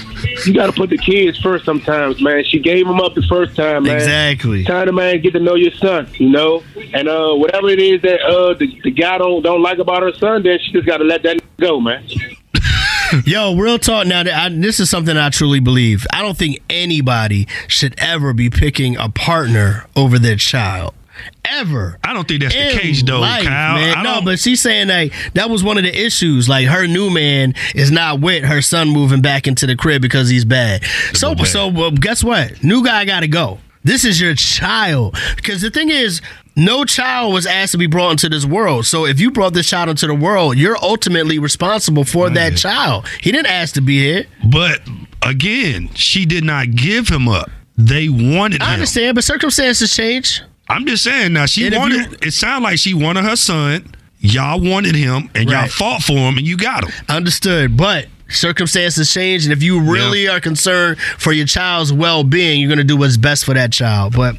you 0.45 0.54
got 0.54 0.67
to 0.67 0.71
put 0.71 0.89
the 0.89 0.97
kids 0.97 1.38
first 1.39 1.65
sometimes, 1.65 2.21
man. 2.21 2.43
She 2.45 2.60
gave 2.60 2.88
them 2.88 3.01
up 3.01 3.15
the 3.15 3.21
first 3.23 3.56
time, 3.56 3.84
man. 3.84 3.95
Exactly. 3.95 4.63
Time 4.63 4.86
to, 4.86 4.93
man, 4.93 5.19
get 5.21 5.34
to 5.34 5.39
know 5.39 5.56
your 5.56 5.73
son, 5.73 6.08
you 6.13 6.30
know? 6.30 6.63
And 6.93 7.10
uh, 7.10 7.34
whatever 7.34 7.67
it 7.67 7.80
is 7.80 8.01
that 8.04 8.21
uh, 8.21 8.54
the, 8.54 8.80
the 8.84 8.91
guy 8.91 9.17
don't, 9.17 9.41
don't 9.41 9.62
like 9.62 9.80
about 9.80 10.04
her 10.04 10.13
son, 10.13 10.43
then 10.43 10.58
she 10.63 10.71
just 10.71 10.88
got 10.88 10.97
to 10.97 11.04
let 11.04 11.23
that 11.23 11.41
go, 11.58 11.82
man. 11.82 12.08
Yo, 13.25 13.56
real 13.56 13.77
talk. 13.77 14.08
Now, 14.08 14.21
I, 14.21 14.47
this 14.49 14.80
is 14.80 14.89
something 14.89 15.17
I 15.17 15.30
truly 15.30 15.60
believe. 15.60 16.08
I 16.13 16.21
don't 16.21 16.38
think 16.38 16.62
anybody 16.69 17.45
should 17.67 17.93
ever 17.97 18.34
be 18.34 18.49
picking 18.49 18.95
a 18.95 19.10
partner 19.10 19.86
over 19.97 20.17
their 20.17 20.38
child. 20.38 20.93
Ever. 21.45 21.97
I 22.04 22.13
don't 22.13 22.28
think 22.28 22.41
that's 22.41 22.56
the 22.56 22.78
case, 22.80 23.04
though, 23.04 23.19
life, 23.19 23.43
Kyle. 23.45 23.76
man. 23.76 24.04
No, 24.04 24.21
but 24.21 24.39
she's 24.39 24.62
saying 24.62 24.88
that 24.88 25.12
that 25.34 25.50
was 25.50 25.63
one 25.63 25.78
of 25.78 25.84
the 25.84 25.93
issues. 26.06 26.47
Like 26.47 26.67
her 26.67 26.88
new 26.88 27.10
man 27.10 27.54
is 27.76 27.91
not 27.91 28.19
with 28.21 28.43
her 28.45 28.62
son 28.62 28.89
moving 28.89 29.21
back 29.21 29.47
into 29.47 29.65
the 29.67 29.76
crib 29.76 30.02
because 30.02 30.30
he's 30.30 30.45
bad. 30.45 30.84
So, 31.13 31.36
bad. 31.36 31.47
so 31.47 31.67
well, 31.67 31.91
guess 31.91 32.24
what? 32.24 32.63
New 32.63 32.84
guy 32.84 33.06
got 33.06 33.21
to 33.21 33.28
go. 33.28 33.60
This 33.84 34.06
is 34.06 34.21
your 34.21 34.36
child. 34.36 35.17
Because 35.36 35.62
the 35.62 35.71
thing 35.71 35.89
is, 35.89 36.21
no 36.56 36.86
child 36.86 37.34
was 37.34 37.45
asked 37.45 37.71
to 37.71 37.78
be 37.78 37.88
brought 37.88 38.12
into 38.12 38.30
this 38.30 38.45
world. 38.45 38.86
So 38.86 39.06
if 39.06 39.19
you 39.19 39.32
brought 39.32 39.54
this 39.54 39.67
child 39.69 39.89
into 39.89 40.06
the 40.08 40.13
world, 40.13 40.58
you're 40.58 40.78
ultimately 40.82 41.39
responsible 41.39 42.04
for 42.04 42.30
that 42.30 42.58
child. 42.58 43.08
He 43.21 43.32
didn't 43.32 43.47
ask 43.47 43.74
to 43.76 43.82
be 43.82 44.00
here. 44.00 44.26
But 44.52 44.82
again, 45.24 45.89
she 45.95 46.26
did 46.26 46.43
not 46.43 46.71
give 46.71 47.08
him 47.10 47.28
up. 47.28 47.50
They 47.78 48.10
wanted 48.10 48.62
I 48.62 48.67
him. 48.67 48.74
understand, 48.74 49.15
but 49.15 49.24
circumstances 49.24 49.95
change. 49.95 50.41
I'm 50.71 50.86
just 50.86 51.03
saying 51.03 51.34
now 51.34 51.45
she 51.45 51.67
And 51.67 51.75
wanted 51.75 52.25
it 52.25 52.31
sounded 52.31 52.63
like 52.63 52.79
she 52.79 52.93
wanted 52.93 53.25
her 53.25 53.36
son. 53.36 53.93
Y'all 54.19 54.62
wanted 54.62 54.95
him 54.95 55.29
and 55.36 55.49
y'all 55.49 55.67
fought 55.67 56.01
for 56.01 56.13
him 56.13 56.38
and 56.38 56.47
you 56.47 56.55
got 56.55 56.86
him. 56.86 57.05
Understood, 57.10 57.75
but 57.75 58.07
circumstances 58.29 59.12
change, 59.12 59.43
and 59.43 59.51
if 59.51 59.62
you 59.62 59.81
really 59.81 60.27
are 60.29 60.39
concerned 60.39 60.97
for 60.99 61.34
your 61.34 61.45
child's 61.45 61.91
well-being, 61.91 62.62
you're 62.62 62.69
going 62.69 62.77
to 62.77 62.84
do 62.84 62.95
what's 62.95 63.17
best 63.17 63.43
for 63.43 63.53
that 63.53 63.73
child. 63.73 64.15
But 64.15 64.38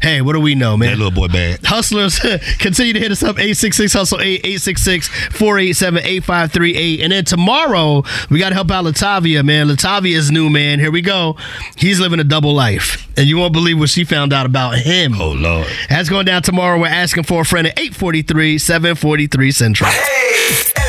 Hey, 0.00 0.22
what 0.22 0.32
do 0.32 0.40
we 0.40 0.54
know, 0.54 0.76
man? 0.76 0.90
That 0.90 0.96
little 0.96 1.10
boy 1.12 1.28
bad. 1.28 1.60
Hustlers, 1.64 2.18
continue 2.58 2.94
to 2.94 2.98
hit 2.98 3.12
us 3.12 3.22
up 3.22 3.36
866 3.38 3.92
Hustle 3.92 4.20
8 4.20 4.40
866 4.44 5.08
487 5.36 5.98
8538. 5.98 7.00
And 7.00 7.12
then 7.12 7.24
tomorrow, 7.24 8.02
we 8.30 8.38
got 8.38 8.48
to 8.48 8.54
help 8.54 8.70
out 8.70 8.84
Latavia, 8.86 9.44
man. 9.44 9.68
Latavia 9.68 10.16
is 10.16 10.30
new, 10.30 10.48
man. 10.48 10.78
Here 10.78 10.90
we 10.90 11.02
go. 11.02 11.36
He's 11.76 12.00
living 12.00 12.18
a 12.18 12.24
double 12.24 12.54
life. 12.54 13.06
And 13.18 13.28
you 13.28 13.36
won't 13.36 13.52
believe 13.52 13.78
what 13.78 13.90
she 13.90 14.04
found 14.04 14.32
out 14.32 14.46
about 14.46 14.78
him. 14.78 15.14
Oh, 15.20 15.32
Lord. 15.32 15.66
That's 15.90 16.08
going 16.08 16.24
down 16.24 16.42
tomorrow. 16.42 16.80
We're 16.80 16.86
asking 16.86 17.24
for 17.24 17.42
a 17.42 17.44
friend 17.44 17.66
at 17.66 17.78
843 17.78 18.58
743 18.58 19.50
Central. 19.52 19.90
Hey, 19.90 20.30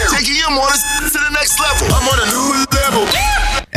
Taking 0.10 0.36
your 0.36 0.52
mornings 0.52 0.84
to 1.12 1.20
the 1.20 1.30
next 1.34 1.60
level. 1.60 1.88
I'm 1.94 2.08
on 2.08 2.20
a 2.20 2.32
new 2.32 2.66
level. 3.06 3.31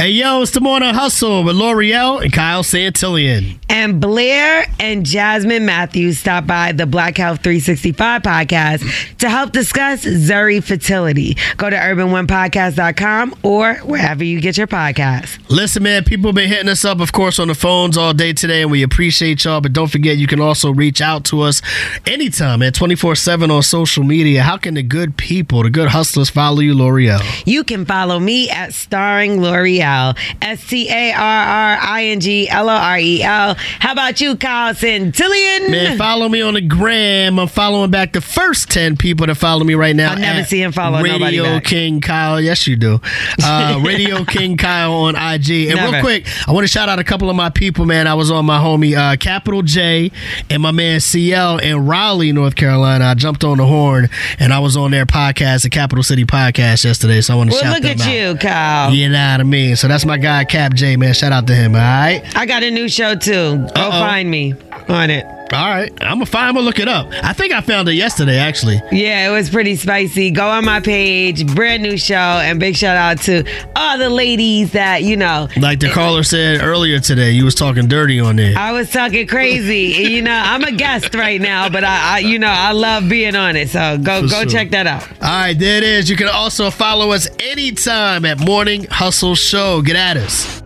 Hey, 0.05 0.11
yo, 0.11 0.43
it's 0.43 0.51
the 0.51 0.61
Morning 0.61 0.93
Hustle 0.93 1.45
with 1.45 1.57
Lore'l 1.57 2.23
and 2.23 2.31
Kyle 2.31 2.63
Santillian. 2.63 3.59
And 3.71 4.03
Blair 4.03 4.67
and 4.79 5.07
Jasmine 5.07 5.65
Matthews 5.65 6.19
stopped 6.19 6.47
by 6.47 6.73
the 6.73 6.85
Black 6.85 7.17
Health 7.17 7.43
365 7.43 8.21
podcast 8.21 9.17
to 9.17 9.31
help 9.31 9.53
discuss 9.53 10.05
Zuri 10.05 10.63
fertility. 10.63 11.39
Go 11.57 11.71
to 11.71 11.77
urban1podcast.com 11.77 13.35
or 13.43 13.77
wherever 13.77 14.23
you 14.23 14.43
get 14.43 14.59
your 14.59 14.67
podcasts. 14.67 15.39
Listen, 15.49 15.83
man, 15.85 16.05
people 16.05 16.29
have 16.29 16.35
been 16.35 16.51
hitting 16.51 16.69
us 16.69 16.85
up, 16.85 17.01
of 17.01 17.13
course, 17.13 17.39
on 17.39 17.49
the 17.49 17.55
phones 17.55 17.97
all 17.97 18.13
day 18.13 18.35
today, 18.35 18.61
and 18.61 18.71
we 18.71 18.83
appreciate 18.83 19.43
y'all. 19.43 19.63
But 19.63 19.73
don't 19.73 19.91
forget, 19.91 20.19
you 20.19 20.27
can 20.27 20.39
also 20.39 20.71
reach 20.71 21.01
out 21.01 21.25
to 21.27 21.41
us 21.41 21.63
anytime 22.07 22.61
at 22.61 22.75
24 22.75 23.15
7 23.15 23.51
on 23.51 23.63
social 23.63 24.05
media. 24.05 24.43
How 24.43 24.59
can 24.59 24.75
the 24.75 24.83
good 24.83 25.17
people, 25.17 25.63
the 25.63 25.71
good 25.71 25.89
hustlers, 25.89 26.29
follow 26.29 26.61
you, 26.61 26.75
Lore'l? 26.75 27.23
You 27.47 27.65
can 27.65 27.87
follow 27.87 28.21
me 28.21 28.51
at 28.51 28.75
Starring 28.75 29.39
Lore'l. 29.39 29.94
S 30.43 30.67
T 30.67 30.89
A 30.91 31.13
R 31.13 31.19
R 31.21 31.79
I 31.81 32.05
N 32.07 32.21
G 32.21 32.49
L 32.49 32.69
O 32.69 32.73
R 32.73 32.99
E 32.99 33.23
L. 33.23 33.55
How 33.81 33.93
about 33.93 34.21
you, 34.21 34.37
Kyle 34.37 34.75
Santillian? 34.75 35.71
Man, 35.71 35.99
follow 35.99 36.29
me 36.29 36.41
on 36.41 36.55
the 36.55 36.61
gram. 36.61 37.39
I'm 37.39 37.49
following 37.49 37.91
back 37.91 38.13
the 38.13 38.21
first 38.21 38.71
10 38.71 38.97
people 38.97 39.27
that 39.27 39.37
follow 39.37 39.65
me 39.65 39.75
right 39.75 39.95
now. 39.97 40.13
I 40.13 40.17
never 40.17 40.45
see 40.45 40.63
him 40.63 40.73
follow 40.73 41.01
Radio 41.03 41.19
nobody 41.19 41.41
back. 41.41 41.65
King 41.65 42.01
Kyle. 42.01 42.41
Yes, 42.41 42.67
you 42.67 42.77
do. 42.77 43.01
Uh, 43.43 43.81
Radio 43.85 44.25
King 44.25 44.57
Kyle 44.57 44.93
on 44.93 45.15
IG. 45.17 45.69
And 45.71 45.93
real 45.93 46.01
quick, 46.01 46.27
I 46.47 46.53
want 46.53 46.65
to 46.65 46.69
shout 46.69 46.89
out 46.89 46.99
a 46.99 47.05
couple 47.05 47.31
of 47.31 47.37
my 47.37 47.51
people, 47.51 47.85
man. 47.87 48.07
I 48.07 48.15
was 48.15 48.31
on 48.31 48.45
my 48.47 48.59
homie 48.59 48.97
uh, 48.97 49.17
Capital 49.17 49.63
J 49.63 50.11
and 50.51 50.63
my 50.63 50.71
man 50.71 51.01
CL 51.01 51.59
in 51.59 51.87
Raleigh, 51.87 52.33
North 52.33 52.57
Carolina. 52.57 53.05
I 53.07 53.15
jumped 53.15 53.45
on 53.45 53.59
the 53.59 53.67
horn 53.67 54.09
and 54.39 54.53
I 54.53 54.59
was 54.59 54.77
on 54.77 54.91
their 54.91 55.07
podcast, 55.07 55.63
the 55.63 55.71
Capital 55.71 56.03
City 56.03 56.25
Podcast, 56.25 56.85
yesterday. 56.85 57.21
So 57.21 57.35
I 57.35 57.37
want 57.37 57.51
to 57.51 57.55
Well, 57.55 57.63
shout 57.63 57.75
look 57.75 57.83
them 57.83 58.01
at 58.01 58.07
out. 58.07 58.13
you, 58.13 58.35
Kyle. 58.37 58.93
You 58.95 59.09
know 59.09 59.31
what 59.33 59.41
I 59.41 59.43
mean? 59.45 59.74
So 59.77 59.89
that's 59.89 60.05
my 60.05 60.19
guy, 60.19 60.45
Cap 60.45 60.75
J, 60.75 60.97
man. 60.97 61.15
Shout 61.15 61.33
out 61.33 61.47
to 61.49 61.55
him, 61.55 61.75
all 61.75 61.81
right? 61.81 62.23
I 62.37 62.47
got 62.47 62.63
a 62.63 62.71
new 62.71 62.89
show 62.89 63.15
too. 63.15 63.33
Go 63.57 63.65
Uh-oh. 63.75 63.91
find 63.91 64.31
me 64.31 64.55
on 64.89 65.11
it. 65.11 65.27
All 65.53 65.69
right. 65.69 65.93
I'm 66.01 66.19
to 66.21 66.27
find, 66.27 66.49
I'm 66.49 66.55
to 66.55 66.61
look 66.63 66.79
it 66.79 66.89
up. 66.89 67.09
I 67.23 67.33
think 67.33 67.53
I 67.53 67.61
found 67.61 67.89
it 67.89 67.95
yesterday, 67.95 68.39
actually. 68.39 68.81
Yeah, 68.91 69.29
it 69.29 69.33
was 69.33 69.51
pretty 69.51 69.77
spicy. 69.77 70.31
Go 70.31 70.49
on 70.49 70.65
my 70.65 70.81
page, 70.81 71.47
brand 71.55 71.83
new 71.83 71.97
show, 71.97 72.15
and 72.17 72.59
big 72.59 72.75
shout 72.77 72.97
out 72.97 73.21
to 73.25 73.45
all 73.77 73.99
the 73.99 74.09
ladies 74.11 74.73
that 74.73 75.03
you 75.05 75.17
know. 75.17 75.49
Like 75.57 75.81
the 75.81 75.91
caller 75.91 76.23
said 76.25 76.61
earlier 76.63 76.99
today, 76.99 77.31
you 77.33 77.45
was 77.45 77.55
talking 77.55 77.87
dirty 77.87 78.19
on 78.19 78.37
there. 78.37 78.57
I 78.59 78.73
was 78.73 78.91
talking 78.91 79.27
crazy. 79.27 79.75
you 80.11 80.23
know, 80.23 80.33
I'm 80.45 80.65
a 80.65 80.73
guest 80.73 81.15
right 81.15 81.41
now, 81.41 81.69
but 81.69 81.85
I, 81.85 82.17
I, 82.17 82.19
you 82.21 82.39
know, 82.39 82.49
I 82.49 82.73
love 82.73 83.09
being 83.09 83.37
on 83.37 83.55
it. 83.55 83.69
So 83.69 83.99
go, 83.99 84.23
For 84.23 84.29
go 84.29 84.41
sure. 84.43 84.47
check 84.51 84.71
that 84.71 84.87
out. 84.87 85.03
All 85.23 85.29
right, 85.29 85.59
there 85.59 85.77
it 85.79 85.85
is. 85.85 86.11
You 86.11 86.17
can 86.17 86.29
also 86.29 86.71
follow 86.71 87.13
us 87.13 87.29
anytime 87.39 88.25
at 88.25 88.41
Morning 88.41 88.85
Hustle 88.91 89.35
Show. 89.37 89.83
Get 89.83 89.95
at 89.97 90.17
us. 90.17 90.64